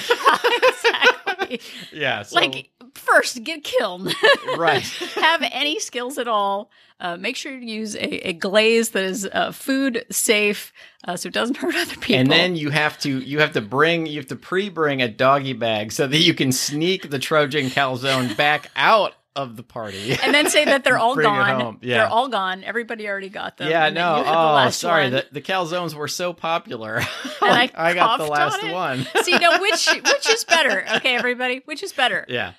exactly. 0.68 1.60
yeah. 1.92 2.22
So, 2.22 2.36
like 2.36 2.70
first 3.12 3.42
get 3.44 3.64
killed 3.64 4.12
right. 4.56 4.82
have 5.14 5.42
any 5.52 5.78
skills 5.78 6.18
at 6.18 6.28
all 6.28 6.70
uh, 7.00 7.16
make 7.16 7.34
sure 7.34 7.50
you 7.52 7.66
use 7.80 7.96
a, 7.96 8.28
a 8.28 8.32
glaze 8.34 8.90
that 8.90 9.02
is 9.04 9.26
uh, 9.32 9.50
food 9.52 10.04
safe 10.10 10.72
uh, 11.08 11.16
so 11.16 11.28
it 11.28 11.32
doesn't 11.34 11.56
hurt 11.56 11.74
other 11.74 11.96
people 11.96 12.16
And 12.16 12.30
then 12.30 12.56
you 12.56 12.70
have 12.70 12.98
to 13.00 13.18
you 13.20 13.40
have 13.40 13.52
to 13.52 13.60
bring 13.62 14.06
you 14.06 14.18
have 14.18 14.28
to 14.28 14.36
pre-bring 14.36 15.00
a 15.00 15.08
doggy 15.08 15.54
bag 15.54 15.92
so 15.92 16.06
that 16.06 16.18
you 16.18 16.34
can 16.34 16.52
sneak 16.52 17.08
the 17.10 17.18
Trojan 17.18 17.66
calzone 17.66 18.36
back 18.36 18.70
out 18.76 19.14
of 19.36 19.56
the 19.56 19.62
party. 19.62 20.16
and 20.22 20.34
then 20.34 20.50
say 20.50 20.64
that 20.64 20.82
they're 20.84 20.98
all 21.04 21.14
Bring 21.14 21.24
gone 21.26 21.78
yeah. 21.80 21.98
they're 21.98 22.08
all 22.08 22.28
gone 22.28 22.64
everybody 22.64 23.08
already 23.08 23.28
got 23.30 23.56
them 23.56 23.70
yeah, 23.70 23.88
no. 23.88 24.22
Oh, 24.26 24.70
sorry. 24.70 25.04
one. 25.04 25.12
The, 25.12 25.26
the 25.32 25.40
calzones 25.40 25.94
were 25.94 26.08
so 26.08 26.32
popular. 26.32 27.00
And 27.42 27.50
Like, 27.52 27.72
I 27.78 27.90
I 27.90 27.94
got 27.94 28.18
the 28.18 28.26
last 28.26 28.62
on 28.62 28.72
one. 28.72 29.06
see 29.22 29.38
now 29.38 29.58
which 29.60 29.88
which 30.04 30.28
is 30.28 30.44
better 30.44 30.84
okay 30.96 31.16
everybody 31.16 31.62
which 31.64 31.82
is 31.82 31.92
better 31.94 32.26
yeah, 32.28 32.52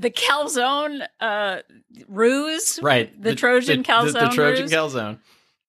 the 0.00 0.10
calzone 0.10 1.06
uh, 1.20 1.58
ruse 2.08 2.80
right. 2.82 3.10
The 3.22 3.34
Trojan 3.34 3.78
the, 3.82 3.84
calzone 3.88 4.12
The, 4.12 4.28
Trojan 4.28 4.62
ruse? 4.62 4.72
calzone. 4.72 5.18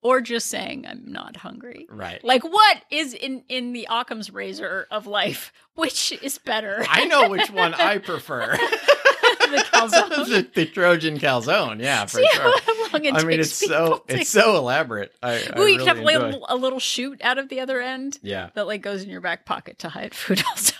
or 0.01 0.21
just 0.21 0.47
saying 0.47 0.85
I'm 0.87 1.11
not 1.11 1.37
hungry. 1.37 1.87
Right. 1.89 2.23
Like 2.23 2.43
what 2.43 2.77
is 2.89 3.13
in 3.13 3.43
in 3.49 3.73
the 3.73 3.87
Occam's 3.89 4.31
razor 4.31 4.87
of 4.91 5.07
life? 5.07 5.51
Which 5.75 6.11
is 6.23 6.37
better? 6.37 6.85
I 6.89 7.05
know 7.05 7.27
which 7.29 7.51
one 7.51 7.73
I 7.73 7.97
prefer. 7.97 8.57
the 9.51 9.65
calzone. 9.71 10.09
the, 10.29 10.47
the 10.53 10.65
Trojan 10.65 11.19
calzone, 11.19 11.81
yeah, 11.81 12.05
for 12.05 12.19
See 12.19 12.27
sure. 12.31 12.59
how 12.59 12.91
long 12.93 13.03
it 13.05 13.13
I 13.13 13.23
mean, 13.23 13.41
it's 13.41 13.51
so 13.53 14.03
to- 14.07 14.15
it's 14.21 14.29
so 14.29 14.55
elaborate. 14.55 15.13
I, 15.21 15.33
I 15.33 15.59
Ooh, 15.59 15.65
you 15.67 15.83
really 15.85 16.13
have 16.13 16.35
a 16.47 16.55
little 16.55 16.79
shoot 16.79 17.21
out 17.21 17.37
of 17.37 17.49
the 17.49 17.59
other 17.59 17.81
end 17.81 18.19
Yeah, 18.21 18.51
that 18.53 18.67
like 18.67 18.81
goes 18.81 19.03
in 19.03 19.09
your 19.09 19.19
back 19.21 19.45
pocket 19.45 19.79
to 19.79 19.89
hide 19.89 20.13
food. 20.15 20.41
Also, 20.49 20.75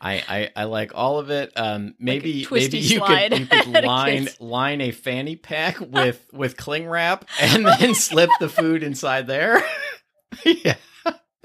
I, 0.00 0.22
I 0.28 0.50
I 0.56 0.64
like 0.64 0.92
all 0.94 1.18
of 1.18 1.30
it. 1.30 1.52
Um, 1.56 1.94
maybe 1.98 2.44
twisty 2.44 2.78
maybe 2.78 2.86
you 2.86 2.98
slide 2.98 3.32
could 3.32 3.40
you 3.40 3.46
could 3.46 3.76
at 3.76 3.84
a 3.84 3.86
line 3.86 4.28
line 4.40 4.80
a 4.80 4.90
fanny 4.90 5.36
pack 5.36 5.80
with 5.88 6.24
with 6.32 6.56
cling 6.56 6.88
wrap 6.88 7.24
and 7.40 7.66
then 7.66 7.94
slip 7.94 8.30
the 8.40 8.48
food 8.48 8.82
inside 8.82 9.26
there. 9.26 9.62
yeah, 10.44 10.76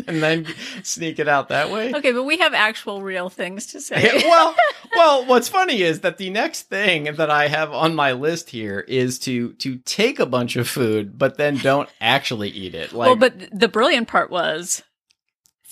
and 0.07 0.21
then 0.21 0.47
sneak 0.83 1.19
it 1.19 1.27
out 1.27 1.49
that 1.49 1.71
way. 1.71 1.93
okay, 1.93 2.11
but 2.11 2.23
we 2.23 2.37
have 2.37 2.53
actual 2.53 3.01
real 3.01 3.29
things 3.29 3.67
to 3.67 3.81
say. 3.81 4.03
Yeah, 4.03 4.27
well, 4.27 4.55
well, 4.95 5.25
what's 5.25 5.47
funny 5.49 5.81
is 5.81 6.01
that 6.01 6.17
the 6.17 6.29
next 6.29 6.63
thing 6.63 7.05
that 7.15 7.29
I 7.29 7.47
have 7.47 7.71
on 7.71 7.95
my 7.95 8.11
list 8.11 8.49
here 8.49 8.79
is 8.81 9.19
to 9.19 9.53
to 9.53 9.77
take 9.77 10.19
a 10.19 10.25
bunch 10.25 10.55
of 10.55 10.67
food, 10.67 11.17
but 11.17 11.37
then 11.37 11.57
don't 11.57 11.89
actually 12.01 12.49
eat 12.49 12.75
it. 12.75 12.93
Like, 12.93 13.07
well, 13.07 13.15
but 13.15 13.49
the 13.51 13.67
brilliant 13.67 14.07
part 14.07 14.29
was 14.29 14.83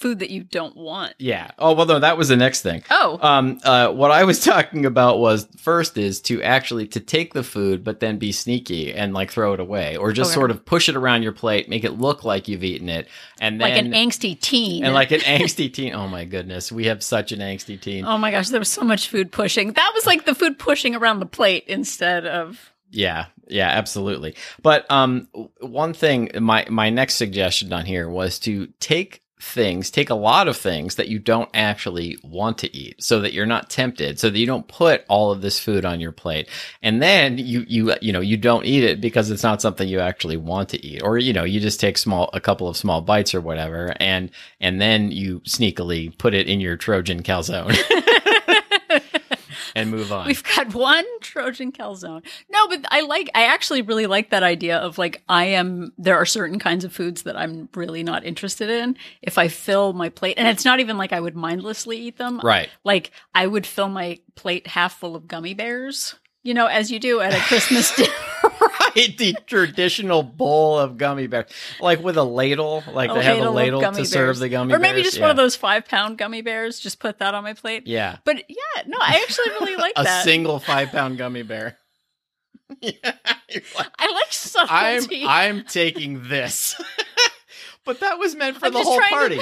food 0.02 0.20
that 0.20 0.30
you 0.32 0.44
don't 0.44 0.76
want. 0.76 1.14
yeah. 1.20 1.52
Oh, 1.60 1.74
well, 1.74 1.86
no, 1.86 2.00
that 2.00 2.18
was 2.18 2.28
the 2.28 2.36
next 2.36 2.62
thing. 2.62 2.84
Oh, 2.90 3.20
Um, 3.22 3.60
uh, 3.64 3.90
what 3.92 4.12
I 4.12 4.24
was 4.26 4.44
talking 4.44 4.86
about 4.86 5.20
was 5.20 5.48
first 5.58 5.98
is 5.98 6.20
to 6.24 6.42
actually 6.44 6.88
to 6.88 7.00
take 7.00 7.34
the 7.34 7.44
food, 7.44 7.84
but 7.84 8.00
then 8.02 8.18
be 8.18 8.32
sneaky 8.32 8.94
and 8.94 9.14
like 9.14 9.32
throw 9.32 9.54
it 9.54 9.60
away, 9.60 9.96
or 9.96 10.12
just 10.12 10.32
Okay. 10.32 10.36
sort 10.40 10.52
of 10.52 10.66
push 10.66 10.90
it 10.90 10.96
around 10.96 11.24
your 11.24 11.32
plate, 11.32 11.70
make 11.70 11.84
it 11.84 12.00
look 12.00 12.24
like 12.26 12.48
you've 12.48 12.64
eaten 12.64 12.90
it, 12.90 13.08
and 13.40 13.62
then 13.62 13.70
like 13.70 13.78
an 13.86 13.92
angsty 13.94 14.40
teen. 14.40 14.84
and 14.84 14.94
like 14.94 15.12
an 15.12 15.20
angsty 15.40 15.72
teen. 15.72 15.94
Oh 15.94 16.08
my 16.08 16.26
goodness, 16.26 16.72
we 16.72 16.86
have 16.88 17.04
such 17.04 17.32
an 17.32 17.40
angsty 17.40 17.80
teen. 17.80 18.04
oh 18.06 18.18
my 18.18 18.32
gosh, 18.32 18.50
there 18.50 18.60
was 18.60 18.70
so 18.70 18.82
much 18.84 19.08
food 19.08 19.32
pushing. 19.32 19.74
That 19.74 19.92
was 19.94 20.06
like 20.06 20.26
the 20.26 20.36
food 20.36 20.58
pushing 20.60 20.96
around 20.96 21.20
the 21.20 21.26
plate 21.28 21.66
instead 21.68 22.26
of. 22.26 22.72
Yeah, 22.94 23.28
yeah, 23.48 23.70
absolutely. 23.70 24.36
But 24.62 24.90
um, 24.92 25.30
one 25.62 25.94
thing, 25.94 26.30
my 26.42 26.66
my 26.70 26.90
next 26.90 27.16
suggestion 27.16 27.72
on 27.72 27.86
here 27.86 28.10
was 28.10 28.38
to 28.40 28.68
take 28.82 29.22
things, 29.42 29.90
take 29.90 30.10
a 30.10 30.16
lot 30.16 30.48
of 30.48 30.56
things 30.56 30.96
that 30.96 31.08
you 31.08 31.20
don't 31.20 31.50
actually 31.54 32.18
want 32.24 32.58
to 32.60 32.76
eat, 32.76 33.02
so 33.04 33.20
that 33.20 33.34
you're 33.34 33.46
not 33.46 33.70
tempted, 33.70 34.20
so 34.20 34.30
that 34.30 34.38
you 34.38 34.46
don't 34.46 34.68
put 34.68 35.04
all 35.10 35.32
of 35.32 35.42
this 35.42 35.60
food 35.60 35.84
on 35.84 36.00
your 36.00 36.12
plate, 36.12 36.48
and 36.82 37.02
then 37.02 37.38
you 37.38 37.66
you 37.68 37.94
you 38.02 38.14
know 38.14 38.22
you 38.22 38.38
don't 38.38 38.66
eat 38.66 38.84
it 38.84 39.02
because 39.02 39.32
it's 39.32 39.44
not 39.44 39.62
something 39.62 39.88
you 39.88 40.00
actually 40.00 40.38
want 40.38 40.70
to 40.70 40.86
eat, 40.86 41.02
or 41.02 41.18
you 41.18 41.34
know 41.34 41.44
you 41.44 41.60
just 41.60 41.80
take 41.80 41.98
small 41.98 42.30
a 42.34 42.40
couple 42.40 42.68
of 42.68 42.78
small 42.78 43.02
bites 43.02 43.34
or 43.34 43.42
whatever, 43.42 43.94
and 44.00 44.30
and 44.60 44.80
then 44.80 45.12
you 45.12 45.40
sneakily 45.42 46.16
put 46.18 46.34
it 46.34 46.48
in 46.48 46.60
your 46.60 46.78
Trojan 46.78 47.24
calzone 47.24 47.76
and 49.82 49.92
move 49.92 50.12
on. 50.12 50.28
We've 50.28 50.44
got 50.44 50.74
one 50.74 51.06
Trojan 51.22 51.72
calzone. 51.72 52.24
No, 52.50 52.68
but 52.68 52.86
I 52.90 53.02
like, 53.02 53.30
I 53.36 53.46
actually 53.46 53.82
really 53.82 54.06
like 54.08 54.30
that 54.30 54.44
idea 54.44 54.78
of 54.78 54.98
like, 54.98 55.24
I 55.28 55.46
am, 55.46 55.94
there 55.98 56.18
are 56.18 56.26
certain 56.26 56.60
kinds 56.60 56.84
of 56.84 56.94
foods 56.94 57.24
that 57.24 57.36
I'm 57.38 57.70
really 57.76 58.04
not 58.04 58.26
interested 58.26 58.70
in. 58.70 58.98
If 59.22 59.38
I 59.38 59.48
fill 59.48 59.94
my 59.94 60.10
plate, 60.10 60.36
and 60.38 60.48
it's 60.48 60.66
not 60.66 60.80
even 60.80 60.98
like 60.98 61.14
I 61.14 61.20
would 61.20 61.36
mindlessly 61.36 61.98
eat 61.98 62.18
them. 62.18 62.40
right. 62.44 62.70
Like, 62.84 63.12
I 63.36 63.48
would 63.48 63.66
fill 63.66 63.90
my 63.90 64.20
plate 64.36 64.68
half 64.68 65.00
full 65.00 65.16
of 65.16 65.28
gummy 65.28 65.54
bears, 65.54 66.16
you 66.44 66.54
know, 66.54 66.66
as 66.68 66.90
you 66.92 67.00
do 67.00 67.20
at 67.20 67.34
a 67.34 67.40
Christmas 67.40 67.96
dinner. 67.96 68.10
Right, 68.62 69.18
the 69.18 69.36
traditional 69.48 70.24
bowl 70.24 70.78
of 70.80 70.98
gummy 70.98 71.28
bears, 71.28 71.52
like 71.80 72.02
with 72.02 72.18
a 72.18 72.24
ladle, 72.24 72.84
like 72.94 73.10
A 73.12 73.16
they 73.16 73.24
have 73.24 73.40
a 73.40 73.50
ladle 73.50 73.80
to 73.80 73.86
gummy 73.86 74.06
serve 74.06 74.40
the 74.40 74.50
gummy 74.50 74.70
bear. 74.70 74.78
Or 74.78 74.80
maybe 74.80 74.98
bears. 74.98 75.08
just 75.08 75.18
yeah. 75.18 75.24
one 75.24 75.32
of 75.32 75.38
those 75.38 75.56
five 75.56 75.88
pound 75.88 76.18
gummy 76.18 76.42
bears. 76.42 76.80
Just 76.80 77.00
put 77.00 77.20
that 77.20 77.34
on 77.34 77.44
my 77.44 77.54
plate. 77.54 77.88
Yeah, 77.88 78.18
But 78.24 78.44
yeah, 78.50 78.84
no, 78.88 78.98
I 79.02 79.22
actually 79.24 79.50
really 79.50 79.76
like 79.76 79.94
a 79.98 80.04
that. 80.04 80.24
single 80.24 80.60
five 80.60 80.92
pound 80.92 81.18
gummy 81.18 81.44
bear. 81.44 81.78
yeah, 82.82 82.94
like, 83.04 83.92
I 84.00 84.12
like 84.14 84.70
I'm. 84.70 85.28
I'm 85.28 85.64
taking 85.66 86.28
this. 86.30 86.80
but 87.86 88.00
that 88.00 88.18
was 88.20 88.36
meant 88.36 88.58
for 88.58 88.68
I'm 88.68 88.74
the 88.74 88.80
whole 88.84 88.98
trying 88.98 89.10
to- 89.10 89.16
party. 89.16 89.40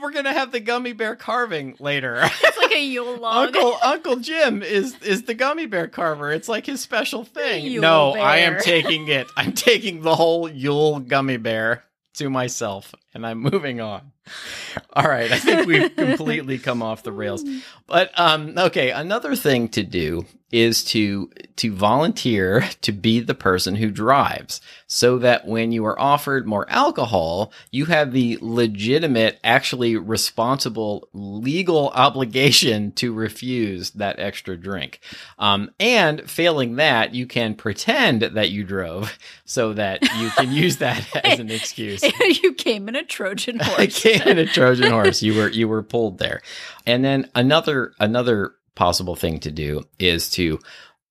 We're 0.00 0.12
gonna 0.12 0.32
have 0.32 0.52
the 0.52 0.60
gummy 0.60 0.92
bear 0.92 1.16
carving 1.16 1.76
later. 1.78 2.20
it's 2.22 2.58
like 2.58 2.72
a 2.72 2.80
Yule 2.84 3.16
log. 3.16 3.54
Uncle 3.54 3.78
Uncle 3.82 4.16
Jim 4.16 4.62
is 4.62 4.96
is 5.02 5.22
the 5.24 5.34
gummy 5.34 5.66
bear 5.66 5.88
carver. 5.88 6.32
It's 6.32 6.48
like 6.48 6.66
his 6.66 6.80
special 6.80 7.24
thing. 7.24 7.80
No, 7.80 8.12
I 8.12 8.38
am 8.38 8.58
taking 8.60 9.08
it. 9.08 9.26
I'm 9.36 9.52
taking 9.52 10.02
the 10.02 10.14
whole 10.14 10.48
Yule 10.48 11.00
gummy 11.00 11.36
bear 11.36 11.84
to 12.14 12.28
myself 12.28 12.94
and 13.14 13.26
I'm 13.26 13.38
moving 13.38 13.80
on. 13.80 14.12
All 14.92 15.04
right, 15.08 15.30
I 15.32 15.38
think 15.38 15.66
we've 15.66 15.94
completely 15.96 16.58
come 16.58 16.82
off 16.82 17.02
the 17.02 17.12
rails. 17.12 17.44
But 17.86 18.10
um 18.18 18.54
okay, 18.56 18.90
another 18.90 19.34
thing 19.34 19.68
to 19.70 19.82
do 19.82 20.26
is 20.52 20.82
to 20.82 21.30
to 21.56 21.72
volunteer 21.72 22.60
to 22.80 22.90
be 22.92 23.20
the 23.20 23.34
person 23.34 23.76
who 23.76 23.90
drives 23.90 24.60
so 24.88 25.18
that 25.18 25.46
when 25.46 25.70
you 25.70 25.84
are 25.86 25.98
offered 25.98 26.46
more 26.46 26.68
alcohol, 26.68 27.52
you 27.70 27.84
have 27.86 28.12
the 28.12 28.36
legitimate 28.40 29.38
actually 29.44 29.96
responsible 29.96 31.08
legal 31.12 31.88
obligation 31.90 32.90
to 32.92 33.12
refuse 33.12 33.90
that 33.92 34.18
extra 34.18 34.56
drink. 34.56 35.00
Um 35.38 35.70
and 35.80 36.28
failing 36.30 36.76
that, 36.76 37.14
you 37.14 37.26
can 37.26 37.54
pretend 37.54 38.22
that 38.22 38.50
you 38.50 38.64
drove 38.64 39.18
so 39.44 39.72
that 39.72 40.02
you 40.18 40.30
can 40.30 40.52
use 40.52 40.76
that 40.76 41.04
as 41.24 41.40
an 41.40 41.50
excuse. 41.50 42.02
you 42.42 42.52
came 42.54 42.88
in 42.88 42.96
a 43.00 43.04
Trojan 43.04 43.60
I 43.60 43.64
horse. 43.64 44.02
came 44.02 44.22
in 44.22 44.38
a 44.38 44.46
Trojan 44.54 44.90
horse. 44.90 45.22
You 45.22 45.34
were 45.34 45.48
you 45.48 45.68
were 45.68 45.82
pulled 45.82 46.18
there. 46.18 46.42
And 46.86 47.04
then 47.04 47.28
another 47.34 47.92
another 47.98 48.54
possible 48.74 49.16
thing 49.16 49.40
to 49.40 49.50
do 49.50 49.82
is 49.98 50.30
to 50.30 50.58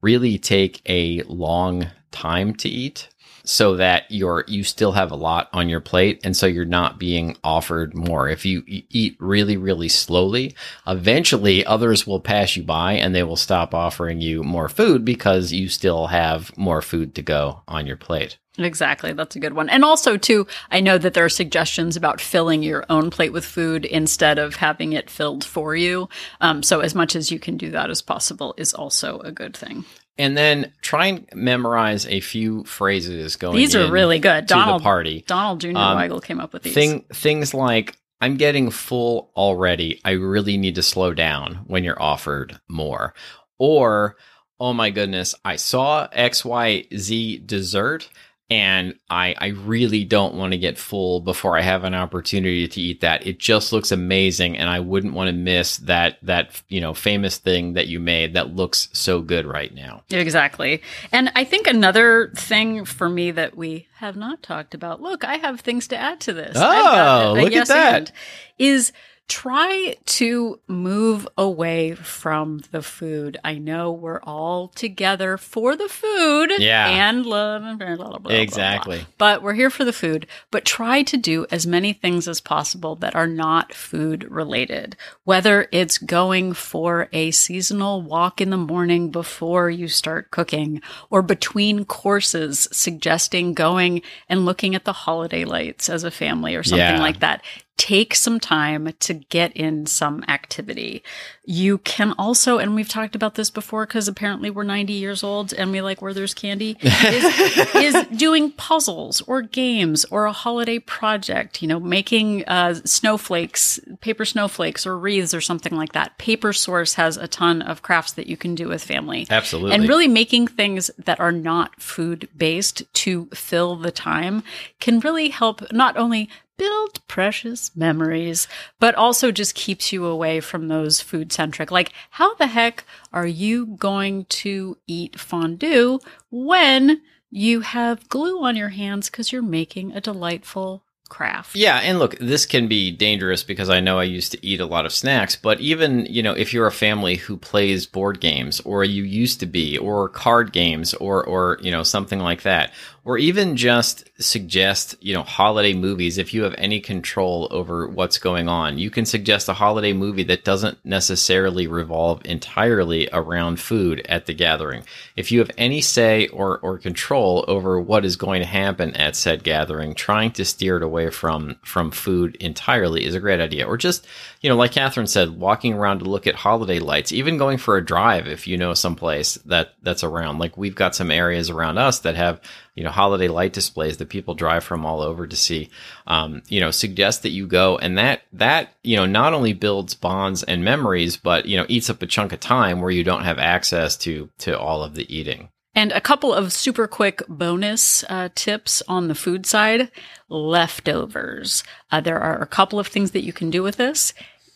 really 0.02 0.38
take 0.38 0.82
a 0.88 1.21
long 1.23 1.88
time 2.12 2.56
to 2.56 2.69
eat 2.69 3.10
so 3.43 3.75
that 3.75 4.04
you're 4.10 4.43
you 4.47 4.63
still 4.63 4.91
have 4.93 5.12
a 5.12 5.15
lot 5.15 5.49
on 5.54 5.69
your 5.69 5.80
plate 5.80 6.19
and 6.23 6.36
so 6.36 6.45
you're 6.45 6.65
not 6.65 6.99
being 6.99 7.36
offered 7.43 7.95
more 7.95 8.28
if 8.30 8.45
you 8.45 8.63
eat 8.67 9.15
really 9.19 9.58
really 9.58 9.89
slowly 9.89 10.56
eventually 10.88 11.65
others 11.65 12.06
will 12.06 12.19
pass 12.19 12.56
you 12.56 12.63
by 12.63 12.93
and 12.93 13.13
they 13.15 13.23
will 13.23 13.36
stop 13.36 13.73
offering 13.73 14.21
you 14.21 14.43
more 14.43 14.69
food 14.69 15.06
because 15.06 15.52
you 15.52 15.67
still 15.69 16.08
have 16.08 16.56
more 16.58 16.82
food 16.82 17.15
to 17.15 17.21
go 17.21 17.62
on 17.67 17.88
your 17.88 17.97
plate 17.97 18.38
Exactly. 18.65 19.13
That's 19.13 19.36
a 19.36 19.39
good 19.39 19.54
one. 19.54 19.69
And 19.69 19.84
also, 19.86 20.17
too, 20.17 20.48
I 20.72 20.80
know 20.80 20.98
that 20.98 21.13
there 21.13 21.26
are 21.26 21.30
suggestions 21.30 21.95
about 21.95 22.22
filling 22.22 22.63
your 22.63 22.86
own 22.89 23.10
plate 23.10 23.34
with 23.34 23.45
food 23.45 23.86
instead 23.86 24.38
of 24.39 24.56
having 24.56 24.93
it 24.93 25.10
filled 25.10 25.43
for 25.43 25.76
you. 25.76 26.10
Um, 26.41 26.63
so, 26.63 26.80
as 26.82 26.93
much 26.95 27.15
as 27.15 27.32
you 27.32 27.39
can 27.39 27.58
do 27.58 27.72
that 27.72 27.89
as 27.89 28.02
possible 28.02 28.54
is 28.58 28.74
also 28.74 29.19
a 29.19 29.32
good 29.32 29.56
thing. 29.56 29.86
and 30.17 30.36
then 30.38 30.72
try 30.82 31.08
and 31.08 31.28
memorize 31.34 32.06
a 32.08 32.19
few 32.19 32.63
phrases 32.65 33.36
going 33.38 33.56
These 33.56 33.76
are 33.76 33.86
in 33.86 33.91
really 33.91 34.19
good. 34.19 34.48
to 34.48 34.54
Donald 34.54 34.82
the 34.82 34.84
party 34.84 35.24
Donald 35.28 35.62
Jr. 35.62 35.69
Um, 35.69 35.98
Weigel 35.98 36.22
came 36.24 36.39
up 36.41 36.52
with 36.54 36.63
these. 36.63 36.74
Thing, 36.74 37.06
things 37.13 37.54
like 37.54 37.95
i'm 38.22 38.36
getting 38.36 38.69
full 38.69 39.32
already 39.38 40.02
i 40.04 40.12
really 40.12 40.58
need 40.58 40.76
to 40.76 40.84
slow 40.84 41.13
down 41.13 41.62
when 41.67 41.86
you're 41.86 42.02
offered 42.02 42.60
more 42.67 43.13
or 43.58 44.17
oh 44.60 44.74
my 44.74 44.89
goodness 44.89 45.34
i 45.45 45.56
saw 45.56 46.06
xyz 46.10 47.48
dessert 47.48 48.10
and 48.52 48.96
I, 49.12 49.36
I 49.38 49.48
really 49.48 50.04
don't 50.04 50.34
want 50.34 50.54
to 50.54 50.58
get 50.58 50.78
full 50.78 51.20
before 51.20 51.56
I 51.56 51.62
have 51.62 51.84
an 51.84 51.94
opportunity 51.94 52.68
to 52.68 52.82
eat 52.82 53.02
that. 53.02 53.28
It 53.28 53.38
just 53.38 53.72
looks 53.72 53.92
amazing, 53.92 54.58
and 54.58 54.70
I 54.70 54.80
wouldn't 54.80 55.14
want 55.14 55.28
to 55.28 55.34
miss 55.34 55.78
that 55.78 56.18
that 56.24 56.62
you 56.68 56.82
know 56.82 56.94
famous 56.94 57.38
thing 57.38 57.74
that 57.74 57.88
you 57.88 58.00
made 58.00 58.34
that 58.34 58.56
looks 58.56 58.90
so 58.92 59.22
good 59.22 59.46
right 59.46 59.74
now. 59.74 60.04
Exactly. 60.10 60.82
And 61.12 61.32
I 61.36 61.44
think 61.44 61.68
another 61.68 62.32
thing 62.36 62.86
for 62.86 63.08
me 63.08 63.32
that 63.32 63.56
we 63.56 63.88
have 63.98 64.16
not 64.16 64.42
talked 64.42 64.74
about, 64.74 65.02
look, 65.02 65.24
I 65.24 65.36
have 65.36 65.62
things 65.62 65.88
to 65.90 65.98
add 65.98 66.20
to 66.22 66.34
this. 66.34 66.58
Uh, 66.58 66.62
oh, 66.64 67.32
a 67.32 67.34
look 67.34 67.48
at 67.48 67.52
yes 67.52 67.68
that. 67.68 67.96
and, 67.96 68.12
Is 68.58 68.92
try 69.30 69.96
to 70.06 70.60
move 70.68 71.28
away 71.38 71.94
from 71.94 72.62
the 72.72 72.82
food. 72.82 73.38
I 73.44 73.60
know 73.60 73.92
we're 73.92 74.20
all 74.24 74.68
together 74.70 75.38
for 75.38 75.76
the 75.76 75.88
food 75.88 76.52
Yeah. 76.58 76.88
and 76.88 77.26
love 77.26 77.62
and 77.63 77.78
blah, 77.80 77.88
blah, 77.88 77.96
blah, 77.96 78.10
blah, 78.10 78.18
blah. 78.20 78.36
Exactly. 78.36 79.06
But 79.18 79.42
we're 79.42 79.54
here 79.54 79.70
for 79.70 79.86
the 79.86 79.94
food. 79.94 80.28
But 80.52 80.65
try 80.65 81.04
to 81.04 81.15
do 81.15 81.46
as 81.52 81.65
many 81.68 81.94
things 81.94 82.28
as 82.28 82.42
possible 82.42 82.96
that 82.98 83.15
are 83.15 83.28
not 83.28 83.74
food 83.74 84.30
related. 84.30 84.98
Whether 85.24 85.68
it's 85.72 85.98
going 86.00 86.54
for 86.54 87.08
a 87.13 87.32
seasonal 87.32 88.02
walk 88.02 88.42
in 88.42 88.50
the 88.50 88.58
morning 88.58 89.12
before 89.12 89.70
you 89.70 89.88
start 89.88 90.32
cooking 90.32 90.82
or 91.12 91.22
between 91.22 91.86
courses, 91.86 92.68
suggesting 92.72 93.54
going 93.54 94.02
and 94.28 94.46
looking 94.46 94.74
at 94.76 94.86
the 94.86 94.94
holiday 94.94 95.46
lights 95.46 95.88
as 95.89 96.04
a 96.04 96.12
family 96.12 96.56
or 96.56 96.63
something 96.63 96.80
Yeah. 96.96 97.00
like 97.00 97.20
that. 97.20 97.44
Take 97.80 98.13
some 98.13 98.42
time 98.42 98.92
to 99.00 99.13
get 99.13 99.56
in 99.56 99.86
some 99.86 100.22
activity. 100.28 101.02
You 101.46 101.78
can 101.80 102.13
also, 102.20 102.58
and 102.60 102.76
we've 102.76 102.89
talked 102.89 103.15
about 103.15 103.36
this 103.36 103.50
before 103.50 103.86
because 103.88 104.10
apparently 104.10 104.50
we're 104.50 104.63
90 104.63 104.92
years 104.92 105.24
old 105.24 105.54
and 105.54 105.72
we 105.72 105.82
like 105.82 106.02
where 106.02 106.13
there's 106.13 106.34
candy, 106.34 106.78
is, 106.82 107.76
is 107.76 108.08
doing 108.18 108.52
puzzles 108.52 109.22
or 109.22 109.42
games 109.42 110.04
or 110.12 110.26
a 110.26 110.34
holiday 110.34 110.78
project, 110.78 111.62
you 111.62 111.70
know, 111.70 111.80
making 111.80 112.46
uh, 112.48 112.74
snowflakes, 112.84 113.80
paper 114.02 114.26
snowflakes 114.26 114.86
or 114.86 115.00
wreaths 115.00 115.34
or 115.34 115.39
something 115.39 115.74
like 115.74 115.94
that. 115.94 116.18
Paper 116.18 116.52
Source 116.52 116.96
has 116.96 117.15
a 117.15 117.30
ton 117.30 117.62
of 117.62 117.82
crafts 117.82 118.12
that 118.12 118.28
you 118.28 118.36
can 118.36 118.56
do 118.56 118.68
with 118.68 118.84
family. 118.84 119.26
Absolutely. 119.30 119.74
And 119.74 119.88
really 119.88 120.10
making 120.10 120.48
things 120.48 120.92
that 120.98 121.22
are 121.22 121.32
not 121.32 121.82
food 121.82 122.28
based 122.36 122.94
to 122.94 123.28
fill 123.28 123.78
the 123.78 123.92
time 123.92 124.44
can 124.82 125.00
really 125.00 125.30
help 125.30 125.72
not 125.72 125.96
only 125.96 126.30
build 126.60 127.08
precious 127.08 127.76
memories, 127.76 128.48
but 128.80 128.93
also 128.93 129.32
just 129.32 129.56
keeps 129.56 129.91
you 129.91 130.06
away 130.06 130.41
from 130.41 130.67
those 130.67 131.02
food 131.02 131.32
centric. 131.34 131.72
Like, 131.72 131.93
how 132.12 132.36
the 132.36 132.48
heck 132.48 132.84
are 133.12 133.26
you 133.26 133.65
going 133.65 134.26
to 134.26 134.78
eat 134.86 135.19
fondue 135.19 136.00
when 136.30 137.02
you 137.32 137.62
have 137.62 138.10
glue 138.10 138.43
on 138.43 138.56
your 138.56 138.69
hands 138.69 139.10
because 139.10 139.32
you're 139.32 139.41
making 139.41 139.93
a 139.93 140.02
delightful 140.02 140.84
craft. 141.10 141.56
Yeah, 141.56 141.78
and 141.78 142.00
look, 142.00 142.17
this 142.19 142.45
can 142.45 142.67
be 142.67 142.91
dangerous 142.91 143.43
because 143.43 143.69
I 143.69 143.80
know 143.80 144.00
I 144.00 144.04
used 144.04 144.32
to 144.32 144.45
eat 144.45 144.60
a 144.60 144.65
lot 144.65 144.86
of 144.86 144.93
snacks, 144.93 145.36
but 145.36 145.60
even, 145.60 146.06
you 146.06 146.24
know, 146.24 146.34
if 146.34 146.54
you're 146.54 146.67
a 146.67 146.72
family 146.72 147.15
who 147.15 147.36
plays 147.36 147.86
board 147.86 148.22
games 148.22 148.62
or 148.62 148.84
you 148.84 149.04
used 149.04 149.39
to 149.41 149.45
be 149.45 149.78
or 149.78 150.10
card 150.10 150.54
games 150.54 150.93
or 150.93 151.24
or, 151.24 151.58
you 151.62 151.72
know, 151.72 151.84
something 151.84 152.19
like 152.19 152.43
that, 152.43 152.72
or 153.04 153.17
even 153.17 153.56
just 153.56 154.10
suggest, 154.19 154.95
you 155.02 155.13
know, 155.13 155.24
holiday 155.24 155.74
movies 155.74 156.17
if 156.17 156.34
you 156.34 156.43
have 156.43 156.54
any 156.58 156.80
control 156.80 157.48
over 157.50 157.88
what's 157.88 158.19
going 158.19 158.48
on. 158.48 158.78
You 158.78 158.91
can 158.91 159.06
suggest 159.06 159.50
a 159.50 159.54
holiday 159.54 159.93
movie 159.93 160.24
that 160.26 160.43
doesn't 160.43 160.78
necessarily 160.86 161.65
revolve 161.65 162.22
entirely 162.26 163.10
around 163.12 163.60
food 163.60 164.06
at 164.08 164.26
the 164.26 164.34
gathering. 164.34 164.84
If 165.15 165.32
you 165.32 165.39
have 165.39 165.52
any 165.58 165.82
say 165.82 166.28
or, 166.28 166.60
or 166.60 166.78
control 166.78 167.45
over 167.48 167.80
what 167.80 168.06
is 168.06 168.15
going 168.15 168.41
to 168.41 168.48
happen 168.48 168.95
at 168.95 169.15
said 169.15 169.43
gathering, 169.43 169.95
trying 169.95 170.32
to 170.34 170.45
steer 170.45 170.78
it 170.78 170.84
away 170.84 170.99
from 171.08 171.56
from 171.64 171.92
food 171.92 172.36
entirely 172.36 173.06
is 173.06 173.16
a 173.16 173.20
great 173.20 173.40
idea. 173.40 173.66
Or 173.66 173.78
just, 173.78 174.06
you 174.42 174.50
know, 174.50 174.58
like 174.58 174.74
Catherine 174.74 175.08
said, 175.08 175.40
walking 175.40 175.74
around 175.74 176.00
to 176.00 176.06
look 176.06 176.28
at 176.28 176.36
holiday 176.36 176.80
lights, 176.80 177.14
even 177.14 177.38
going 177.38 177.58
for 177.58 177.78
a 177.78 177.86
drive 177.86 178.28
if 178.28 178.48
you 178.48 178.58
know 178.58 178.74
someplace 178.74 179.36
that 179.46 179.74
that's 179.82 180.04
around. 180.04 180.40
Like 180.40 180.58
we've 180.58 180.76
got 180.76 180.96
some 180.96 181.12
areas 181.12 181.50
around 181.50 181.78
us 181.78 182.00
that 182.00 182.16
have 182.16 182.42
you 182.76 182.84
know 182.86 182.92
holiday 182.92 183.28
light 183.28 183.52
displays 183.52 183.98
that 183.98 184.08
people 184.08 184.36
drive 184.36 184.64
from 184.64 184.86
all 184.86 185.02
over 185.02 185.28
to 185.28 185.36
see 185.36 185.70
um, 186.08 186.42
you 186.48 186.62
know 186.62 186.72
suggest 186.72 187.24
that 187.24 187.32
you 187.32 187.46
go 187.46 187.78
and 187.78 187.98
that 187.98 188.22
that 188.32 188.74
you 188.84 188.96
know 188.96 189.06
not 189.06 189.34
only 189.34 189.52
builds 189.52 189.96
bonds 189.96 190.44
and 190.44 190.64
memories 190.64 191.18
but 191.18 191.46
you 191.46 191.58
know 191.58 191.66
eats 191.68 191.90
up 191.90 192.02
a 192.02 192.08
chunk 192.08 192.32
of 192.32 192.40
time 192.40 192.80
where 192.80 192.92
you 192.92 193.04
don't 193.04 193.26
have 193.26 193.38
access 193.38 193.98
to 193.98 194.30
to 194.38 194.58
all 194.58 194.82
of 194.82 194.96
the 194.96 195.14
eating 195.14 195.50
and 195.80 195.92
a 195.92 196.02
couple 196.02 196.34
of 196.34 196.52
super 196.52 196.88
quick 196.88 197.22
bonus 197.28 198.04
uh, 198.10 198.30
tips 198.36 198.84
on 198.88 199.08
the 199.08 199.15
food 199.15 199.46
side 199.46 199.92
leftovers 200.30 201.63
uh, 201.92 202.02
there 202.02 202.20
are 202.20 202.42
a 202.42 202.48
couple 202.48 202.80
of 202.80 202.88
things 202.88 203.12
that 203.12 203.24
you 203.24 203.34
can 203.34 203.50
do 203.50 203.63
with 203.63 203.78
this 203.78 204.13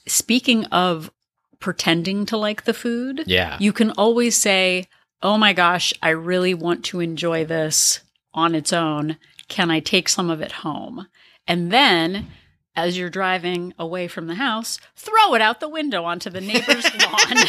speaking 0.08 0.66
of 0.66 1.12
pretending 1.60 2.26
to 2.26 2.38
like 2.38 2.66
the 2.66 2.74
food 2.74 3.24
yeah 3.26 3.58
you 3.60 3.72
can 3.72 3.92
always 3.92 4.36
say 4.36 4.88
oh 5.22 5.38
my 5.38 5.54
gosh 5.54 5.94
i 6.02 6.10
really 6.10 6.54
want 6.54 6.84
to 6.84 7.00
enjoy 7.00 7.46
this 7.46 8.02
on 8.34 8.56
its 8.56 8.74
own. 8.74 9.18
Can 9.48 9.70
I 9.70 9.80
take 9.80 10.10
some 10.10 10.30
of 10.30 10.42
it 10.42 10.52
home? 10.52 11.08
And 11.48 11.72
then 11.72 12.28
as 12.76 12.98
you're 12.98 13.10
driving 13.10 13.74
away 13.78 14.08
from 14.08 14.28
the 14.28 14.36
house, 14.36 14.80
throw 14.96 15.36
it 15.36 15.42
out 15.42 15.60
the 15.60 15.70
window 15.70 16.04
onto 16.04 16.30
the 16.30 16.42
neighbor's 16.42 16.86
lawn. 17.00 17.48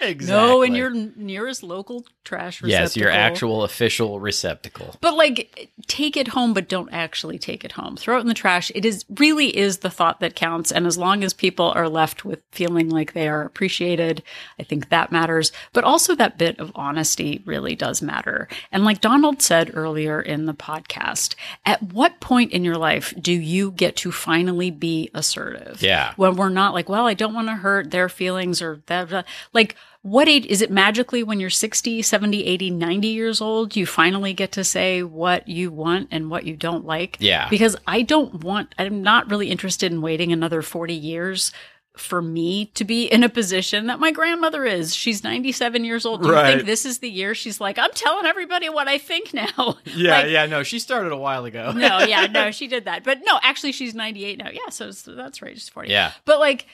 exactly. 0.00 0.26
no, 0.26 0.62
in 0.62 0.74
your 0.74 0.90
nearest 0.90 1.62
local 1.62 2.04
trash 2.24 2.62
receptacle. 2.62 2.82
Yes, 2.84 2.96
your 2.96 3.10
actual 3.10 3.64
official 3.64 4.20
receptacle. 4.20 4.94
But 5.00 5.16
like 5.16 5.70
take 5.86 6.16
it 6.16 6.28
home 6.28 6.54
but 6.54 6.68
don't 6.68 6.92
actually 6.92 7.38
take 7.38 7.64
it 7.64 7.72
home. 7.72 7.96
Throw 7.96 8.18
it 8.18 8.20
in 8.20 8.28
the 8.28 8.34
trash. 8.34 8.70
It 8.74 8.84
is 8.84 9.04
really 9.18 9.56
is 9.56 9.78
the 9.78 9.90
thought 9.90 10.20
that 10.20 10.36
counts 10.36 10.70
and 10.70 10.86
as 10.86 10.96
long 10.96 11.24
as 11.24 11.32
people 11.32 11.72
are 11.74 11.88
left 11.88 12.24
with 12.24 12.40
feeling 12.52 12.88
like 12.88 13.12
they 13.12 13.28
are 13.28 13.42
appreciated, 13.42 14.22
I 14.58 14.62
think 14.62 14.88
that 14.88 15.10
matters. 15.12 15.52
But 15.72 15.84
also 15.84 16.14
that 16.14 16.38
bit 16.38 16.58
of 16.60 16.70
honesty 16.74 17.42
really 17.44 17.74
does 17.74 18.00
matter. 18.00 18.48
And 18.70 18.84
like 18.84 19.00
Donald 19.00 19.42
said 19.42 19.72
earlier 19.74 20.20
in 20.20 20.46
the 20.46 20.54
podcast, 20.54 21.34
at 21.66 21.82
what 21.82 22.20
point 22.20 22.52
in 22.52 22.64
your 22.64 22.76
life 22.76 23.12
do 23.20 23.32
you 23.32 23.72
get 23.72 23.96
to 23.96 24.12
find 24.12 24.43
finally 24.44 24.70
be 24.70 25.10
assertive. 25.14 25.82
Yeah. 25.82 26.12
When 26.16 26.36
we're 26.36 26.48
not 26.50 26.74
like, 26.74 26.88
well, 26.88 27.06
I 27.06 27.14
don't 27.14 27.34
want 27.34 27.48
to 27.48 27.54
hurt 27.54 27.90
their 27.90 28.08
feelings 28.08 28.60
or 28.60 28.82
that. 28.86 29.26
Like, 29.52 29.76
what 30.02 30.28
age 30.28 30.44
is 30.46 30.60
it 30.60 30.70
magically 30.70 31.22
when 31.22 31.40
you're 31.40 31.48
60, 31.48 32.02
70, 32.02 32.44
80, 32.44 32.70
90 32.70 33.08
years 33.08 33.40
old? 33.40 33.74
You 33.74 33.86
finally 33.86 34.34
get 34.34 34.52
to 34.52 34.64
say 34.64 35.02
what 35.02 35.48
you 35.48 35.70
want 35.70 36.08
and 36.10 36.30
what 36.30 36.44
you 36.44 36.56
don't 36.56 36.84
like. 36.84 37.16
Yeah. 37.20 37.48
Because 37.48 37.74
I 37.86 38.02
don't 38.02 38.44
want, 38.44 38.74
I'm 38.78 39.02
not 39.02 39.30
really 39.30 39.50
interested 39.50 39.90
in 39.90 40.02
waiting 40.02 40.30
another 40.32 40.60
40 40.60 40.92
years 40.92 41.52
for 41.96 42.20
me 42.20 42.66
to 42.74 42.84
be 42.84 43.04
in 43.04 43.22
a 43.22 43.28
position 43.28 43.86
that 43.86 44.00
my 44.00 44.10
grandmother 44.10 44.64
is. 44.64 44.94
She's 44.94 45.22
97 45.22 45.84
years 45.84 46.04
old. 46.04 46.22
Do 46.22 46.28
you 46.28 46.34
think 46.42 46.64
this 46.64 46.84
is 46.84 46.98
the 46.98 47.08
year 47.08 47.36
she's 47.36 47.60
like, 47.60 47.78
I'm 47.78 47.92
telling 47.92 48.26
everybody 48.26 48.68
what 48.68 48.88
I 48.88 48.98
think 48.98 49.32
now? 49.32 49.76
Yeah, 49.84 50.18
Like, 50.18 50.30
yeah, 50.30 50.46
no, 50.46 50.64
she 50.64 50.80
started 50.80 51.12
a 51.12 51.16
while 51.16 51.44
ago. 51.44 51.70
no, 51.70 52.00
yeah, 52.00 52.26
no, 52.26 52.50
she 52.52 52.66
did 52.66 52.86
that. 52.86 53.04
But 53.04 53.20
no, 53.24 53.38
actually, 53.42 53.70
she's 53.72 53.94
98 53.94 54.38
now. 54.38 54.50
Yeah, 54.50 54.70
so, 54.70 54.90
so 54.90 55.14
that's 55.14 55.40
right. 55.40 55.54
She's 55.54 55.68
40. 55.68 55.88
Yeah. 55.90 56.10
But 56.24 56.40
like, 56.40 56.66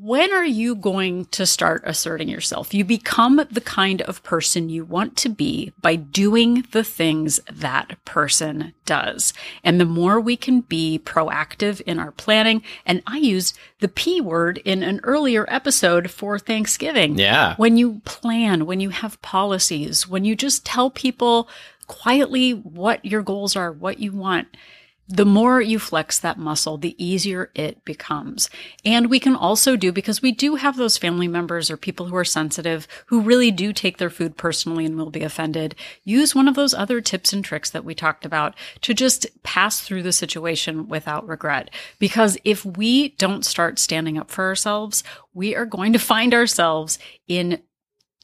when 0.00 0.32
are 0.32 0.44
you 0.44 0.74
going 0.74 1.24
to 1.26 1.46
start 1.46 1.82
asserting 1.84 2.28
yourself? 2.28 2.74
You 2.74 2.84
become 2.84 3.40
the 3.50 3.60
kind 3.60 4.02
of 4.02 4.24
person 4.24 4.68
you 4.68 4.84
want 4.84 5.16
to 5.18 5.28
be 5.28 5.72
by 5.80 5.94
doing 5.94 6.66
the 6.72 6.82
things 6.82 7.38
that 7.52 7.96
person 8.04 8.74
does. 8.84 9.32
And 9.62 9.80
the 9.80 9.84
more 9.84 10.18
we 10.18 10.36
can 10.36 10.62
be 10.62 11.00
proactive 11.04 11.80
in 11.82 12.00
our 12.00 12.10
planning, 12.10 12.62
and 12.84 13.04
I 13.06 13.18
used 13.18 13.56
the 13.78 13.88
P 13.88 14.20
word 14.20 14.58
in 14.64 14.82
an 14.82 15.00
earlier 15.04 15.46
episode 15.48 16.10
for 16.10 16.40
Thanksgiving. 16.40 17.16
Yeah. 17.16 17.54
When 17.56 17.76
you 17.76 18.00
plan, 18.04 18.66
when 18.66 18.80
you 18.80 18.90
have 18.90 19.22
policies, 19.22 20.08
when 20.08 20.24
you 20.24 20.34
just 20.34 20.66
tell 20.66 20.90
people 20.90 21.48
quietly 21.86 22.50
what 22.50 23.04
your 23.04 23.22
goals 23.22 23.54
are, 23.54 23.70
what 23.70 24.00
you 24.00 24.10
want, 24.10 24.48
the 25.06 25.26
more 25.26 25.60
you 25.60 25.78
flex 25.78 26.18
that 26.18 26.38
muscle, 26.38 26.78
the 26.78 26.94
easier 27.04 27.50
it 27.54 27.84
becomes. 27.84 28.48
And 28.84 29.10
we 29.10 29.20
can 29.20 29.36
also 29.36 29.76
do, 29.76 29.92
because 29.92 30.22
we 30.22 30.32
do 30.32 30.54
have 30.54 30.76
those 30.76 30.96
family 30.96 31.28
members 31.28 31.70
or 31.70 31.76
people 31.76 32.06
who 32.06 32.16
are 32.16 32.24
sensitive, 32.24 32.88
who 33.06 33.20
really 33.20 33.50
do 33.50 33.72
take 33.72 33.98
their 33.98 34.08
food 34.08 34.36
personally 34.36 34.86
and 34.86 34.96
will 34.96 35.10
be 35.10 35.22
offended, 35.22 35.74
use 36.04 36.34
one 36.34 36.48
of 36.48 36.54
those 36.54 36.72
other 36.72 37.02
tips 37.02 37.32
and 37.34 37.44
tricks 37.44 37.70
that 37.70 37.84
we 37.84 37.94
talked 37.94 38.24
about 38.24 38.54
to 38.80 38.94
just 38.94 39.26
pass 39.42 39.80
through 39.80 40.02
the 40.02 40.12
situation 40.12 40.88
without 40.88 41.28
regret. 41.28 41.70
Because 41.98 42.38
if 42.44 42.64
we 42.64 43.10
don't 43.10 43.44
start 43.44 43.78
standing 43.78 44.16
up 44.16 44.30
for 44.30 44.44
ourselves, 44.44 45.04
we 45.34 45.54
are 45.54 45.66
going 45.66 45.92
to 45.92 45.98
find 45.98 46.32
ourselves 46.32 46.98
in 47.28 47.60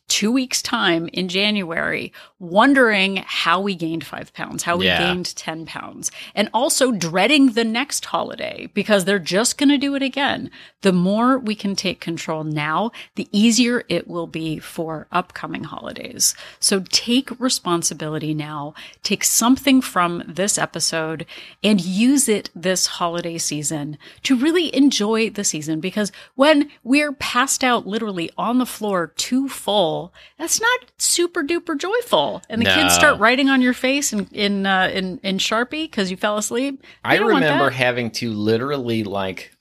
two 0.08 0.32
weeks 0.32 0.60
time 0.60 1.08
in 1.12 1.28
January, 1.28 2.12
wondering 2.40 3.22
how 3.26 3.60
we 3.60 3.74
gained 3.74 4.04
five 4.04 4.32
pounds, 4.32 4.62
how 4.62 4.76
we 4.76 4.86
Yeah. 4.86 4.98
gained 4.98 5.36
10 5.36 5.66
pounds, 5.66 6.10
and 6.34 6.48
also 6.54 6.90
dreading 6.90 7.52
the 7.52 7.64
next 7.64 8.06
holiday 8.06 8.68
because 8.72 9.04
they're 9.04 9.18
just 9.18 9.58
going 9.58 9.68
to 9.68 9.76
do 9.78 9.94
it 9.94 10.02
again. 10.02 10.50
The 10.80 10.92
more 10.92 11.38
we 11.38 11.54
can 11.54 11.76
take 11.76 12.00
control 12.00 12.42
now, 12.42 12.92
the 13.14 13.28
easier 13.30 13.84
it 13.90 14.08
will 14.08 14.26
be 14.26 14.58
for 14.58 15.06
upcoming 15.12 15.64
holidays. 15.64 16.34
So 16.58 16.82
take 16.88 17.38
responsibility 17.38 18.32
now, 18.32 18.72
take 19.02 19.22
something 19.22 19.82
from 19.82 20.22
this 20.26 20.56
episode 20.56 21.26
and 21.62 21.78
use 21.84 22.26
it 22.26 22.48
this 22.54 22.86
holiday 22.86 23.36
season 23.36 23.98
to 24.22 24.34
really 24.34 24.74
enjoy 24.74 25.28
the 25.28 25.44
season 25.44 25.78
because 25.80 26.10
when 26.36 26.70
we're 26.82 27.12
passed 27.12 27.62
out 27.62 27.86
literally 27.86 28.30
on 28.38 28.56
the 28.56 28.64
floor 28.64 29.08
too 29.16 29.46
full, 29.46 30.14
that's 30.38 30.58
not 30.60 30.80
super 30.96 31.42
duper 31.42 31.76
joyful. 31.76 32.29
And 32.48 32.60
the 32.60 32.66
No. 32.66 32.74
kids 32.74 32.94
start 32.94 33.18
writing 33.18 33.48
on 33.48 33.60
your 33.62 33.74
face 33.74 34.12
in 34.12 34.26
in 34.32 34.66
uh, 34.66 34.90
in, 34.92 35.18
in 35.22 35.38
Sharpie 35.38 35.84
because 35.84 36.10
you 36.10 36.16
fell 36.16 36.36
asleep. 36.38 36.82
I 37.04 37.14
They 37.14 37.20
don't 37.20 37.28
remember 37.34 37.70
having 37.70 38.10
to 38.12 38.32
literally 38.32 39.04
like 39.04 39.52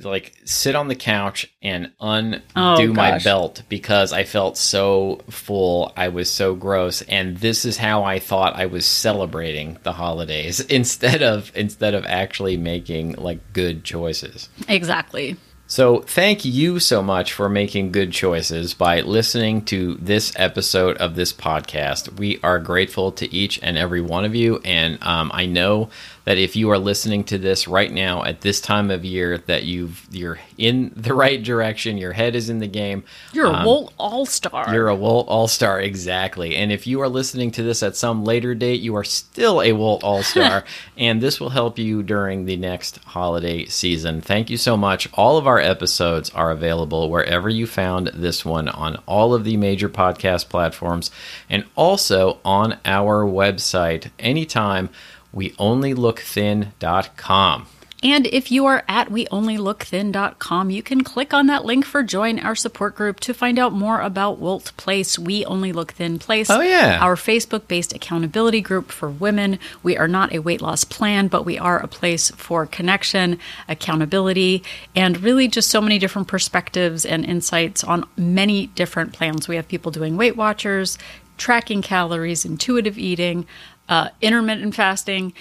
like 0.00 0.32
sit 0.44 0.76
on 0.76 0.86
the 0.86 0.94
couch 0.94 1.52
and 1.60 1.90
undo 2.00 2.40
Oh, 2.54 2.86
my 2.92 3.18
belt 3.18 3.62
because 3.68 4.12
I 4.12 4.22
felt 4.22 4.56
so 4.56 5.22
full. 5.28 5.92
I 5.96 6.06
was 6.08 6.30
so 6.30 6.54
gross, 6.54 7.02
and 7.02 7.36
this 7.38 7.64
is 7.64 7.76
how 7.78 8.04
I 8.04 8.20
thought 8.20 8.54
I 8.54 8.66
was 8.66 8.86
celebrating 8.86 9.76
the 9.82 9.92
holidays 9.92 10.60
instead 10.80 11.22
of 11.22 11.50
instead 11.56 11.94
of 11.94 12.04
actually 12.06 12.56
making 12.56 13.12
like 13.14 13.40
good 13.52 13.82
choices. 13.82 14.48
exactly. 14.68 15.36
So, 15.70 16.00
thank 16.00 16.46
you 16.46 16.80
so 16.80 17.02
much 17.02 17.34
for 17.34 17.46
making 17.46 17.92
good 17.92 18.10
choices 18.10 18.72
by 18.72 19.02
listening 19.02 19.66
to 19.66 19.96
this 19.96 20.32
episode 20.36 20.96
of 20.96 21.14
this 21.14 21.30
podcast. 21.30 22.18
We 22.18 22.40
are 22.42 22.58
grateful 22.58 23.12
to 23.12 23.30
each 23.30 23.62
and 23.62 23.76
every 23.76 24.00
one 24.00 24.24
of 24.24 24.34
you. 24.34 24.62
And 24.64 24.96
um, 25.02 25.30
I 25.34 25.44
know 25.44 25.90
that 26.28 26.36
if 26.36 26.54
you 26.56 26.68
are 26.70 26.78
listening 26.78 27.24
to 27.24 27.38
this 27.38 27.66
right 27.66 27.90
now 27.90 28.22
at 28.22 28.42
this 28.42 28.60
time 28.60 28.90
of 28.90 29.02
year, 29.02 29.38
that 29.38 29.62
you've 29.62 30.06
you're 30.10 30.38
in 30.58 30.92
the 30.94 31.14
right 31.14 31.42
direction, 31.42 31.96
your 31.96 32.12
head 32.12 32.36
is 32.36 32.50
in 32.50 32.58
the 32.58 32.66
game. 32.66 33.02
You're 33.32 33.46
a 33.46 33.54
Um, 33.54 33.64
Wolt 33.64 33.94
All 33.96 34.26
Star. 34.26 34.70
You're 34.70 34.88
a 34.88 34.94
Wolt 34.94 35.26
All 35.28 35.48
Star, 35.48 35.80
exactly. 35.80 36.54
And 36.54 36.70
if 36.70 36.86
you 36.86 37.00
are 37.00 37.08
listening 37.08 37.50
to 37.52 37.62
this 37.62 37.82
at 37.82 37.96
some 37.96 38.24
later 38.24 38.54
date, 38.54 38.82
you 38.82 38.94
are 38.94 39.04
still 39.04 39.62
a 39.62 39.72
Wolt 39.72 40.04
All 40.04 40.22
Star, 40.22 40.64
and 40.98 41.22
this 41.22 41.40
will 41.40 41.48
help 41.48 41.78
you 41.78 42.02
during 42.02 42.44
the 42.44 42.58
next 42.58 42.98
holiday 43.04 43.64
season. 43.64 44.20
Thank 44.20 44.50
you 44.50 44.58
so 44.58 44.76
much. 44.76 45.08
All 45.14 45.38
of 45.38 45.46
our 45.46 45.58
episodes 45.58 46.28
are 46.34 46.50
available 46.50 47.08
wherever 47.08 47.48
you 47.48 47.66
found 47.66 48.08
this 48.08 48.44
one 48.44 48.68
on 48.68 48.96
all 49.06 49.32
of 49.32 49.44
the 49.44 49.56
major 49.56 49.88
podcast 49.88 50.50
platforms 50.50 51.10
and 51.48 51.64
also 51.74 52.38
on 52.44 52.76
our 52.84 53.24
website 53.24 54.10
anytime. 54.18 54.90
WeOnlyLookThin.com. 55.34 57.66
And 58.02 58.26
if 58.28 58.50
you 58.52 58.66
are 58.66 58.84
at 58.86 59.08
weonlylookthin.com, 59.08 60.70
you 60.70 60.82
can 60.84 61.02
click 61.02 61.34
on 61.34 61.48
that 61.48 61.64
link 61.64 61.84
for 61.84 62.04
join 62.04 62.38
our 62.38 62.54
support 62.54 62.94
group 62.94 63.18
to 63.20 63.34
find 63.34 63.58
out 63.58 63.72
more 63.72 64.00
about 64.00 64.38
Wolt 64.38 64.70
Place, 64.76 65.18
We 65.18 65.44
Only 65.44 65.72
Look 65.72 65.92
Thin 65.92 66.20
Place. 66.20 66.48
Oh, 66.48 66.60
yeah. 66.60 66.98
Our 67.00 67.16
Facebook 67.16 67.66
based 67.66 67.92
accountability 67.92 68.60
group 68.60 68.92
for 68.92 69.10
women. 69.10 69.58
We 69.82 69.96
are 69.96 70.06
not 70.06 70.32
a 70.32 70.38
weight 70.38 70.62
loss 70.62 70.84
plan, 70.84 71.26
but 71.26 71.44
we 71.44 71.58
are 71.58 71.80
a 71.80 71.88
place 71.88 72.30
for 72.30 72.66
connection, 72.66 73.40
accountability, 73.66 74.62
and 74.94 75.20
really 75.20 75.48
just 75.48 75.68
so 75.68 75.80
many 75.80 75.98
different 75.98 76.28
perspectives 76.28 77.04
and 77.04 77.24
insights 77.24 77.82
on 77.82 78.04
many 78.16 78.68
different 78.68 79.12
plans. 79.12 79.48
We 79.48 79.56
have 79.56 79.66
people 79.66 79.90
doing 79.90 80.16
Weight 80.16 80.36
Watchers, 80.36 80.98
tracking 81.36 81.82
calories, 81.82 82.44
intuitive 82.44 82.96
eating, 82.96 83.44
uh, 83.88 84.10
intermittent 84.20 84.74
fasting. 84.74 85.32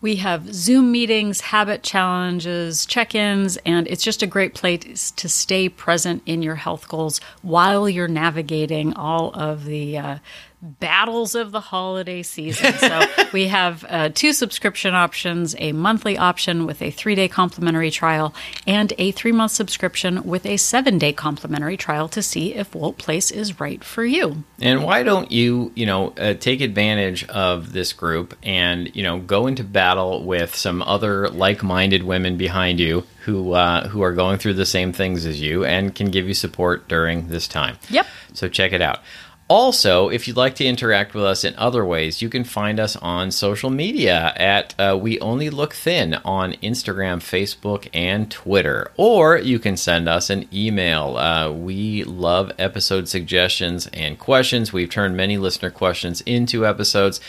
We 0.00 0.16
have 0.16 0.54
Zoom 0.54 0.92
meetings, 0.92 1.40
habit 1.40 1.82
challenges, 1.82 2.86
check 2.86 3.14
ins, 3.14 3.56
and 3.58 3.88
it's 3.88 4.04
just 4.04 4.22
a 4.22 4.26
great 4.26 4.54
place 4.54 5.10
to 5.12 5.28
stay 5.28 5.68
present 5.68 6.22
in 6.26 6.42
your 6.42 6.56
health 6.56 6.86
goals 6.86 7.20
while 7.42 7.88
you're 7.88 8.06
navigating 8.06 8.94
all 8.94 9.32
of 9.34 9.64
the 9.64 9.98
uh, 9.98 10.18
battles 10.66 11.34
of 11.34 11.52
the 11.52 11.60
holiday 11.60 12.22
season. 12.22 12.72
So 12.74 13.00
we 13.32 13.48
have 13.48 13.84
uh, 13.88 14.08
two 14.10 14.32
subscription 14.32 14.94
options 14.94 15.54
a 15.58 15.72
monthly 15.72 16.18
option 16.18 16.66
with 16.66 16.82
a 16.82 16.90
three 16.90 17.14
day 17.14 17.28
complimentary 17.28 17.90
trial, 17.90 18.34
and 18.66 18.92
a 18.98 19.12
three 19.12 19.32
month 19.32 19.52
subscription 19.52 20.24
with 20.24 20.46
a 20.46 20.56
seven 20.56 20.98
day 20.98 21.12
complimentary 21.12 21.76
trial 21.76 22.08
to 22.08 22.22
see 22.22 22.54
if 22.54 22.74
Wolt 22.74 22.98
Place 22.98 23.30
is 23.30 23.60
right 23.60 23.82
for 23.82 24.04
you. 24.04 24.44
And 24.60 24.84
why 24.84 25.02
don't 25.02 25.30
you, 25.30 25.72
you 25.74 25.86
know, 25.86 26.08
uh, 26.18 26.34
take 26.34 26.60
advantage 26.60 27.24
of 27.28 27.72
this 27.72 27.92
group 27.92 28.36
and, 28.42 28.94
you 28.94 29.02
know, 29.02 29.18
go 29.18 29.46
into 29.46 29.64
battle 29.64 30.24
with 30.24 30.54
some 30.54 30.82
other 30.82 31.28
like-minded 31.28 32.02
women 32.02 32.36
behind 32.36 32.80
you 32.80 33.04
who 33.26 33.52
uh, 33.54 33.88
who 33.88 34.02
are 34.02 34.12
going 34.12 34.38
through 34.38 34.54
the 34.54 34.64
same 34.64 34.92
things 34.92 35.26
as 35.26 35.40
you 35.40 35.64
and 35.64 35.94
can 35.94 36.10
give 36.12 36.28
you 36.28 36.34
support 36.34 36.86
during 36.88 37.26
this 37.28 37.48
time. 37.48 37.76
Yep. 37.90 38.06
So 38.34 38.48
check 38.48 38.72
it 38.72 38.80
out. 38.80 39.00
Also, 39.48 40.08
if 40.08 40.26
you'd 40.26 40.36
like 40.36 40.56
to 40.56 40.64
interact 40.64 41.14
with 41.14 41.22
us 41.22 41.44
in 41.44 41.54
other 41.56 41.84
ways, 41.84 42.20
you 42.20 42.28
can 42.28 42.42
find 42.42 42.80
us 42.80 42.96
on 42.96 43.30
social 43.30 43.70
media 43.70 44.32
at 44.36 44.74
uh, 44.76 44.98
We 45.00 45.20
Only 45.20 45.50
Look 45.50 45.72
Thin 45.72 46.14
on 46.24 46.54
Instagram, 46.54 47.18
Facebook, 47.18 47.88
and 47.94 48.28
Twitter. 48.28 48.90
Or 48.96 49.38
you 49.38 49.60
can 49.60 49.76
send 49.76 50.08
us 50.08 50.30
an 50.30 50.48
email. 50.52 51.16
Uh, 51.16 51.52
we 51.52 52.02
love 52.02 52.50
episode 52.58 53.06
suggestions 53.06 53.86
and 53.92 54.18
questions. 54.18 54.72
We've 54.72 54.90
turned 54.90 55.16
many 55.16 55.38
listener 55.38 55.70
questions 55.70 56.22
into 56.22 56.66
episodes. 56.66 57.20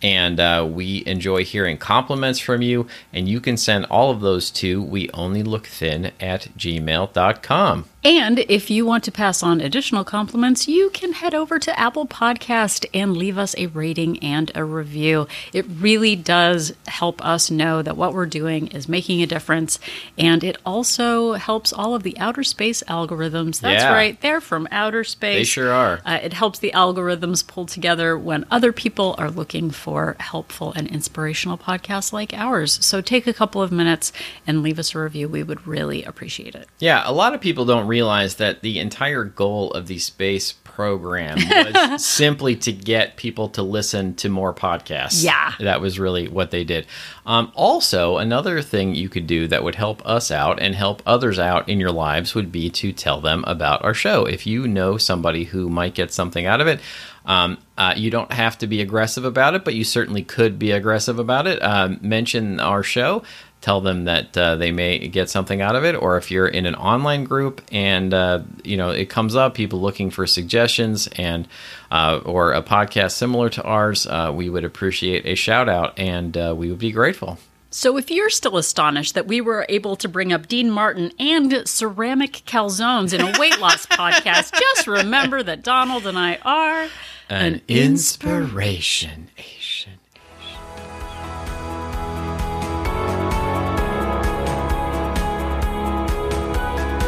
And 0.00 0.38
uh, 0.38 0.68
we 0.70 1.02
enjoy 1.06 1.44
hearing 1.44 1.78
compliments 1.78 2.38
from 2.38 2.62
you. 2.62 2.86
And 3.12 3.28
you 3.28 3.40
can 3.40 3.56
send 3.56 3.86
all 3.86 4.12
of 4.12 4.20
those 4.20 4.50
to 4.52 4.80
we 4.80 5.10
only 5.12 5.42
look 5.42 5.66
thin 5.66 6.12
at 6.20 6.42
gmail.com. 6.56 7.86
And 8.06 8.40
if 8.50 8.68
you 8.70 8.84
want 8.84 9.02
to 9.04 9.10
pass 9.12 9.42
on 9.42 9.62
additional 9.62 10.04
compliments, 10.04 10.68
you 10.68 10.90
can 10.90 11.14
head 11.14 11.32
over 11.34 11.58
to 11.58 11.80
Apple 11.80 12.06
Podcast 12.06 12.84
and 12.92 13.16
leave 13.16 13.38
us 13.38 13.54
a 13.56 13.68
rating 13.68 14.18
and 14.18 14.52
a 14.54 14.62
review. 14.62 15.26
It 15.54 15.64
really 15.80 16.14
does 16.14 16.74
help 16.86 17.24
us 17.24 17.50
know 17.50 17.80
that 17.80 17.96
what 17.96 18.12
we're 18.12 18.26
doing 18.26 18.66
is 18.68 18.90
making 18.90 19.22
a 19.22 19.26
difference. 19.26 19.78
And 20.18 20.44
it 20.44 20.58
also 20.66 21.32
helps 21.32 21.72
all 21.72 21.94
of 21.94 22.02
the 22.02 22.18
outer 22.18 22.44
space 22.44 22.82
algorithms. 22.82 23.60
That's 23.60 23.84
Yeah. 23.84 23.94
right, 23.94 24.20
they're 24.20 24.42
from 24.42 24.68
outer 24.70 25.02
space. 25.02 25.38
They 25.38 25.44
sure 25.44 25.72
are. 25.72 26.00
Uh, 26.04 26.18
it 26.22 26.34
helps 26.34 26.58
the 26.58 26.72
algorithms 26.74 27.46
pull 27.46 27.64
together 27.64 28.18
when 28.18 28.44
other 28.50 28.70
people 28.72 29.14
are 29.16 29.30
looking 29.30 29.70
for 29.70 30.14
helpful 30.20 30.74
and 30.76 30.88
inspirational 30.88 31.56
podcasts 31.56 32.12
like 32.12 32.34
ours. 32.34 32.78
So 32.84 33.00
take 33.00 33.26
a 33.26 33.32
couple 33.32 33.62
of 33.62 33.72
minutes 33.72 34.12
and 34.46 34.62
leave 34.62 34.78
us 34.78 34.94
a 34.94 34.98
review. 34.98 35.26
We 35.26 35.42
would 35.42 35.66
really 35.66 36.04
appreciate 36.04 36.54
it. 36.54 36.68
Yeah, 36.80 37.02
a 37.06 37.12
lot 37.12 37.32
of 37.32 37.40
people 37.40 37.64
don't 37.64 37.93
realize 37.94 38.34
that 38.36 38.60
the 38.62 38.80
entire 38.80 39.22
goal 39.22 39.70
of 39.70 39.86
the 39.86 39.98
space 39.98 40.50
program 40.50 41.38
was 41.38 42.04
simply 42.04 42.56
to 42.56 42.72
get 42.72 43.16
people 43.16 43.48
to 43.50 43.62
listen 43.62 44.16
to 44.16 44.28
more 44.28 44.52
podcasts. 44.52 45.22
Yeah. 45.22 45.52
That 45.60 45.80
was 45.80 46.00
really 46.00 46.26
what 46.26 46.50
they 46.50 46.64
did. 46.64 46.88
Um, 47.24 47.52
also, 47.54 48.16
another 48.16 48.62
thing 48.62 48.96
you 48.96 49.08
could 49.08 49.28
do 49.28 49.46
that 49.46 49.62
would 49.62 49.76
help 49.76 50.04
us 50.04 50.32
out 50.32 50.60
and 50.60 50.74
help 50.74 51.02
others 51.06 51.38
out 51.38 51.68
in 51.68 51.78
your 51.78 51.92
lives 51.92 52.34
would 52.34 52.50
be 52.50 52.68
to 52.70 52.92
tell 52.92 53.20
them 53.20 53.44
about 53.46 53.84
our 53.84 53.94
show. 53.94 54.24
If 54.24 54.44
you 54.44 54.66
know 54.66 54.98
somebody 54.98 55.44
who 55.44 55.68
might 55.68 55.94
get 55.94 56.12
something 56.12 56.46
out 56.46 56.60
of 56.60 56.66
it, 56.66 56.80
um, 57.26 57.58
uh, 57.78 57.94
you 57.96 58.10
don't 58.10 58.32
have 58.32 58.58
to 58.58 58.66
be 58.66 58.80
aggressive 58.80 59.24
about 59.24 59.54
it, 59.54 59.64
but 59.64 59.74
you 59.74 59.84
certainly 59.84 60.22
could 60.22 60.58
be 60.58 60.72
aggressive 60.72 61.20
about 61.20 61.46
it. 61.46 61.62
Um, 61.62 61.98
mention 62.02 62.58
our 62.58 62.82
show 62.82 63.22
tell 63.64 63.80
them 63.80 64.04
that 64.04 64.36
uh, 64.36 64.56
they 64.56 64.70
may 64.70 65.08
get 65.08 65.30
something 65.30 65.62
out 65.62 65.74
of 65.74 65.84
it 65.84 65.94
or 65.94 66.18
if 66.18 66.30
you're 66.30 66.46
in 66.46 66.66
an 66.66 66.74
online 66.74 67.24
group 67.24 67.62
and 67.72 68.12
uh, 68.12 68.40
you 68.62 68.76
know 68.76 68.90
it 68.90 69.08
comes 69.08 69.34
up 69.34 69.54
people 69.54 69.80
looking 69.80 70.10
for 70.10 70.26
suggestions 70.26 71.08
and 71.16 71.48
uh, 71.90 72.20
or 72.26 72.52
a 72.52 72.62
podcast 72.62 73.12
similar 73.12 73.48
to 73.48 73.62
ours 73.62 74.06
uh, 74.06 74.30
we 74.34 74.50
would 74.50 74.64
appreciate 74.64 75.24
a 75.24 75.34
shout 75.34 75.66
out 75.66 75.98
and 75.98 76.36
uh, 76.36 76.54
we 76.54 76.68
would 76.68 76.78
be 76.78 76.92
grateful 76.92 77.38
So, 77.70 77.96
if 77.96 78.10
you're 78.10 78.30
still 78.30 78.56
astonished 78.56 79.14
that 79.14 79.26
we 79.26 79.40
were 79.40 79.64
able 79.68 79.96
to 79.96 80.08
bring 80.08 80.30
up 80.32 80.46
Dean 80.46 80.70
Martin 80.70 81.10
and 81.18 81.66
ceramic 81.66 82.42
calzones 82.46 83.12
in 83.12 83.20
a 83.20 83.32
weight 83.40 83.58
loss 83.58 83.86
podcast, 84.00 84.52
just 84.60 84.86
remember 84.86 85.42
that 85.42 85.64
Donald 85.64 86.06
and 86.06 86.18
I 86.18 86.36
are 86.44 86.88
an 87.28 87.62
inspiration 87.66 89.28
Asian. 89.38 89.53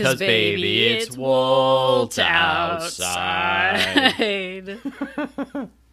Because, 0.00 0.18
baby, 0.18 0.86
it's 0.86 1.16
Walt 1.16 2.18
outside. 2.18 3.78